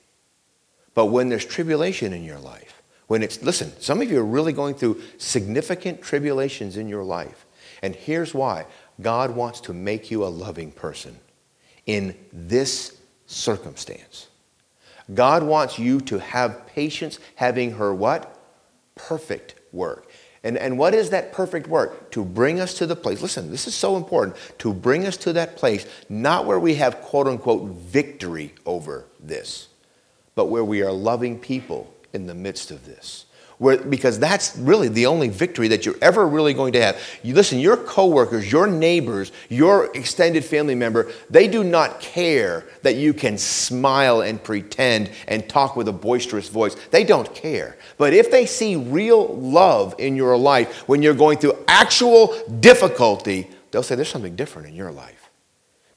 But 0.93 1.07
when 1.07 1.29
there's 1.29 1.45
tribulation 1.45 2.13
in 2.13 2.23
your 2.23 2.39
life, 2.39 2.81
when 3.07 3.23
it's, 3.23 3.41
listen, 3.41 3.71
some 3.81 4.01
of 4.01 4.11
you 4.11 4.19
are 4.19 4.25
really 4.25 4.53
going 4.53 4.75
through 4.75 5.01
significant 5.17 6.01
tribulations 6.01 6.77
in 6.77 6.87
your 6.87 7.03
life. 7.03 7.45
And 7.81 7.95
here's 7.95 8.33
why 8.33 8.65
God 9.01 9.31
wants 9.31 9.61
to 9.61 9.73
make 9.73 10.11
you 10.11 10.23
a 10.23 10.27
loving 10.27 10.71
person 10.71 11.17
in 11.85 12.15
this 12.31 12.97
circumstance. 13.25 14.28
God 15.13 15.43
wants 15.43 15.79
you 15.79 16.01
to 16.01 16.19
have 16.19 16.67
patience, 16.67 17.19
having 17.35 17.73
her 17.73 17.93
what? 17.93 18.37
Perfect 18.95 19.55
work. 19.71 20.09
And, 20.43 20.57
and 20.57 20.77
what 20.77 20.93
is 20.93 21.09
that 21.09 21.33
perfect 21.33 21.67
work? 21.67 22.11
To 22.11 22.23
bring 22.23 22.59
us 22.59 22.73
to 22.75 22.85
the 22.85 22.95
place, 22.95 23.21
listen, 23.21 23.51
this 23.51 23.67
is 23.67 23.75
so 23.75 23.97
important, 23.97 24.37
to 24.59 24.73
bring 24.73 25.05
us 25.05 25.17
to 25.17 25.33
that 25.33 25.57
place, 25.57 25.85
not 26.07 26.45
where 26.45 26.59
we 26.59 26.75
have 26.75 27.01
quote 27.01 27.27
unquote 27.27 27.69
victory 27.69 28.53
over 28.65 29.05
this, 29.19 29.67
but 30.35 30.45
where 30.45 30.63
we 30.63 30.81
are 30.81 30.91
loving 30.91 31.39
people 31.39 31.93
in 32.13 32.25
the 32.25 32.35
midst 32.35 32.71
of 32.71 32.85
this. 32.85 33.25
Where, 33.59 33.77
because 33.77 34.19
that's 34.19 34.57
really 34.57 34.87
the 34.87 35.05
only 35.05 35.27
victory 35.27 35.67
that 35.67 35.85
you're 35.85 35.97
ever 36.01 36.25
really 36.25 36.53
going 36.53 36.71
to 36.73 36.81
have. 36.81 36.99
You 37.23 37.35
listen, 37.35 37.59
your 37.59 37.75
coworkers, 37.75 38.49
your 38.49 38.67
neighbors, 38.67 39.33
your 39.49 39.95
extended 39.97 40.45
family 40.45 40.75
member, 40.75 41.11
they 41.29 41.49
do 41.49 41.65
not 41.65 41.99
care 41.99 42.65
that 42.83 42.95
you 42.95 43.13
can 43.13 43.37
smile 43.37 44.21
and 44.21 44.41
pretend 44.41 45.11
and 45.27 45.47
talk 45.49 45.75
with 45.75 45.89
a 45.89 45.93
boisterous 45.93 46.47
voice. 46.47 46.75
They 46.91 47.03
don't 47.03 47.35
care. 47.35 47.77
But 47.97 48.13
if 48.13 48.31
they 48.31 48.45
see 48.45 48.77
real 48.77 49.27
love 49.35 49.93
in 49.97 50.15
your 50.15 50.37
life 50.37 50.87
when 50.87 51.01
you're 51.01 51.13
going 51.13 51.37
through 51.37 51.57
actual 51.67 52.33
difficulty, 52.61 53.49
they'll 53.71 53.83
say 53.83 53.95
there's 53.95 54.07
something 54.07 54.37
different 54.37 54.69
in 54.69 54.75
your 54.75 54.91
life 54.91 55.29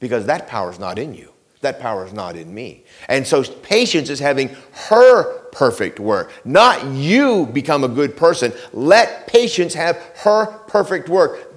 because 0.00 0.26
that 0.26 0.48
power 0.48 0.72
is 0.72 0.80
not 0.80 0.98
in 0.98 1.14
you. 1.14 1.32
That 1.60 1.78
power 1.78 2.04
is 2.04 2.12
not 2.12 2.34
in 2.34 2.52
me. 2.52 2.82
And 3.08 3.24
so 3.24 3.44
patience 3.44 4.10
is 4.10 4.18
having 4.18 4.48
her 4.88 5.41
perfect 5.52 6.00
work, 6.00 6.32
not 6.44 6.84
you 6.86 7.46
become 7.46 7.84
a 7.84 7.88
good 7.88 8.16
person. 8.16 8.52
Let 8.72 9.28
patience 9.28 9.74
have 9.74 9.96
her 10.16 10.46
perfect 10.66 11.08
work 11.08 11.52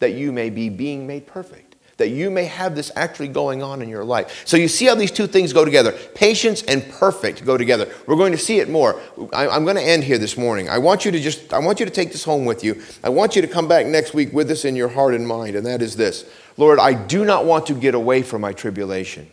that 0.00 0.12
you 0.12 0.30
may 0.32 0.50
be 0.50 0.68
being 0.68 1.06
made 1.06 1.26
perfect. 1.26 1.64
that 1.98 2.10
you 2.10 2.30
may 2.30 2.44
have 2.44 2.76
this 2.76 2.92
actually 2.94 3.26
going 3.26 3.60
on 3.60 3.82
in 3.82 3.88
your 3.88 4.04
life. 4.04 4.46
So 4.46 4.56
you 4.56 4.68
see 4.68 4.86
how 4.86 4.94
these 4.94 5.10
two 5.10 5.26
things 5.26 5.52
go 5.52 5.64
together. 5.64 5.90
Patience 6.14 6.62
and 6.62 6.88
perfect 6.90 7.44
go 7.44 7.56
together. 7.58 7.92
We're 8.06 8.14
going 8.14 8.30
to 8.30 8.38
see 8.38 8.60
it 8.60 8.68
more. 8.68 9.00
I, 9.32 9.48
am 9.48 9.64
going 9.64 9.74
to 9.74 9.82
end 9.82 10.04
here 10.04 10.16
this 10.16 10.38
morning. 10.38 10.68
I 10.68 10.78
want 10.78 11.04
you 11.04 11.10
to 11.10 11.18
just, 11.18 11.52
I 11.52 11.58
want 11.58 11.80
you 11.80 11.86
to 11.86 11.90
take 11.90 12.12
this 12.12 12.22
home 12.22 12.44
with 12.44 12.62
you. 12.62 12.80
I 13.02 13.08
want 13.08 13.34
you 13.34 13.42
to 13.42 13.48
come 13.48 13.66
back 13.66 13.84
next 13.84 14.14
week 14.14 14.32
with 14.32 14.46
this 14.46 14.64
in 14.64 14.76
your 14.76 14.88
heart 14.88 15.12
and 15.12 15.26
mind, 15.26 15.56
and 15.56 15.66
that 15.66 15.82
is 15.82 15.96
this. 15.96 16.24
Lord, 16.56 16.78
I 16.78 16.94
do 16.94 17.24
not 17.24 17.44
want 17.44 17.66
to 17.66 17.74
get 17.74 17.96
away 17.96 18.22
from 18.22 18.42
my 18.42 18.52
tribulation. 18.52 19.28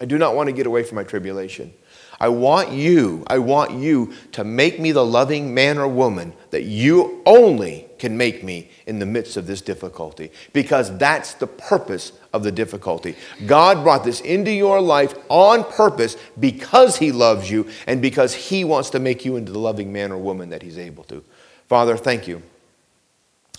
I 0.00 0.04
do 0.04 0.18
not 0.18 0.34
want 0.34 0.48
to 0.48 0.52
get 0.52 0.66
away 0.66 0.82
from 0.82 0.96
my 0.96 1.04
tribulation. 1.04 1.72
I 2.20 2.28
want 2.28 2.70
you, 2.72 3.24
I 3.28 3.38
want 3.38 3.72
you 3.72 4.12
to 4.32 4.44
make 4.44 4.78
me 4.78 4.92
the 4.92 5.04
loving 5.04 5.54
man 5.54 5.78
or 5.78 5.88
woman 5.88 6.34
that 6.50 6.64
you 6.64 7.22
only 7.24 7.86
can 7.98 8.16
make 8.16 8.44
me 8.44 8.70
in 8.86 8.98
the 8.98 9.06
midst 9.06 9.38
of 9.38 9.46
this 9.46 9.62
difficulty 9.62 10.30
because 10.52 10.96
that's 10.98 11.34
the 11.34 11.46
purpose 11.46 12.12
of 12.34 12.42
the 12.42 12.52
difficulty. 12.52 13.16
God 13.46 13.82
brought 13.82 14.04
this 14.04 14.20
into 14.20 14.50
your 14.50 14.80
life 14.80 15.14
on 15.30 15.64
purpose 15.64 16.16
because 16.38 16.98
He 16.98 17.10
loves 17.10 17.50
you 17.50 17.68
and 17.86 18.02
because 18.02 18.34
He 18.34 18.64
wants 18.64 18.90
to 18.90 18.98
make 18.98 19.24
you 19.24 19.36
into 19.36 19.52
the 19.52 19.58
loving 19.58 19.90
man 19.92 20.12
or 20.12 20.18
woman 20.18 20.50
that 20.50 20.62
He's 20.62 20.78
able 20.78 21.04
to. 21.04 21.24
Father, 21.68 21.96
thank 21.96 22.28
you. 22.28 22.42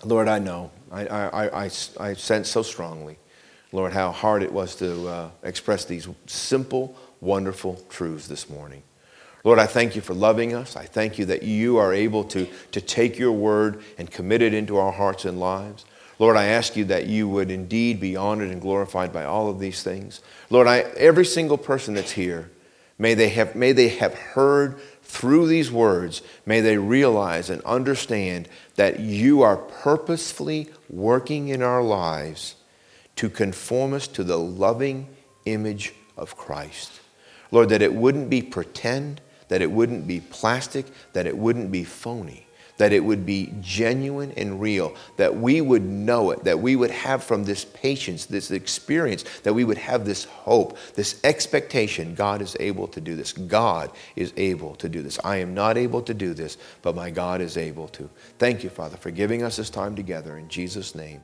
Lord, 0.04 0.28
I 0.28 0.39
know, 0.39 0.71
I, 0.91 1.08
I, 1.08 1.63
I, 1.65 1.71
I 2.00 2.13
sense 2.13 2.50
so 2.50 2.62
strongly, 2.62 3.17
Lord, 3.71 3.93
how 3.93 4.12
hard 4.12 4.43
it 4.43 4.52
was 4.52 4.76
to 4.76 5.08
uh, 5.08 5.30
express 5.43 5.86
these 5.86 6.08
simple, 6.26 6.95
wonderful 7.21 7.81
truths 7.89 8.27
this 8.27 8.49
morning. 8.49 8.84
Lord, 9.43 9.57
I 9.57 9.65
thank 9.65 9.95
you 9.95 10.01
for 10.01 10.13
loving 10.13 10.53
us. 10.53 10.75
I 10.75 10.86
thank 10.86 11.17
you 11.17 11.25
that 11.25 11.43
you 11.43 11.77
are 11.77 11.93
able 11.93 12.23
to, 12.25 12.47
to 12.73 12.81
take 12.81 13.17
your 13.17 13.31
word 13.31 13.84
and 13.97 14.12
commit 14.12 14.41
it 14.41 14.53
into 14.53 14.77
our 14.77 14.91
hearts 14.91 15.25
and 15.25 15.39
lives. 15.39 15.86
Lord, 16.19 16.38
I 16.38 16.45
ask 16.45 16.75
you 16.75 16.86
that 16.86 17.07
you 17.07 17.27
would 17.27 17.49
indeed 17.49 17.99
be 17.99 18.15
honored 18.15 18.51
and 18.51 18.62
glorified 18.62 19.12
by 19.12 19.25
all 19.25 19.49
of 19.49 19.60
these 19.60 19.81
things. 19.81 20.21
Lord, 20.51 20.67
I, 20.67 20.79
every 20.95 21.25
single 21.25 21.57
person 21.57 21.95
that's 21.95 22.12
here, 22.12 22.51
may 22.99 23.15
they, 23.15 23.29
have, 23.29 23.55
may 23.55 23.71
they 23.71 23.89
have 23.89 24.13
heard 24.13 24.79
through 25.01 25.47
these 25.47 25.71
words, 25.71 26.21
may 26.45 26.62
they 26.62 26.77
realize 26.77 27.49
and 27.49 27.63
understand 27.63 28.47
that 28.75 28.99
you 28.99 29.41
are 29.41 29.57
purposefully 29.57 30.69
working 30.89 31.47
in 31.47 31.63
our 31.63 31.81
lives 31.81 32.55
to 33.15 33.29
conform 33.29 33.93
us 33.93 34.07
to 34.10 34.23
the 34.23 34.38
loving 34.38 35.07
image 35.45 35.93
of 36.15 36.38
Christ. 36.38 37.01
Lord, 37.52 37.70
that 37.70 37.82
it 37.82 37.94
wouldn't 37.94 38.30
be 38.30 38.42
pretend, 38.42 39.22
that 39.50 39.62
it 39.62 39.72
wouldn't 39.72 40.08
be 40.08 40.22
plastic, 40.22 40.86
that 41.14 41.28
it 41.28 41.38
wouldn't 41.38 41.72
be 41.72 41.84
phony, 41.84 42.48
that 42.78 42.94
it 42.94 43.02
would 43.02 43.26
be 43.26 43.54
genuine 43.60 44.32
and 44.38 44.62
real, 44.62 44.96
that 45.18 45.36
we 45.36 45.60
would 45.60 45.84
know 45.84 46.32
it, 46.32 46.46
that 46.46 46.60
we 46.60 46.76
would 46.76 46.90
have 46.90 47.24
from 47.24 47.44
this 47.44 47.66
patience, 47.66 48.26
this 48.26 48.50
experience, 48.50 49.24
that 49.44 49.54
we 49.54 49.66
would 49.66 49.78
have 49.78 50.06
this 50.06 50.24
hope, 50.24 50.78
this 50.96 51.20
expectation. 51.24 52.16
God 52.16 52.42
is 52.42 52.56
able 52.60 52.88
to 52.88 53.02
do 53.02 53.16
this. 53.16 53.34
God 53.34 53.92
is 54.16 54.34
able 54.38 54.76
to 54.76 54.88
do 54.88 55.02
this. 55.02 55.20
I 55.24 55.38
am 55.38 55.54
not 55.54 55.78
able 55.78 56.02
to 56.04 56.14
do 56.14 56.34
this, 56.34 56.58
but 56.82 56.96
my 56.96 57.12
God 57.12 57.42
is 57.42 57.58
able 57.58 57.90
to. 57.90 58.10
Thank 58.40 58.64
you, 58.64 58.70
Father, 58.70 58.98
for 58.98 59.12
giving 59.12 59.44
us 59.44 59.58
this 59.58 59.70
time 59.70 59.96
together 59.96 60.38
in 60.38 60.48
Jesus' 60.48 60.96
name. 60.96 61.22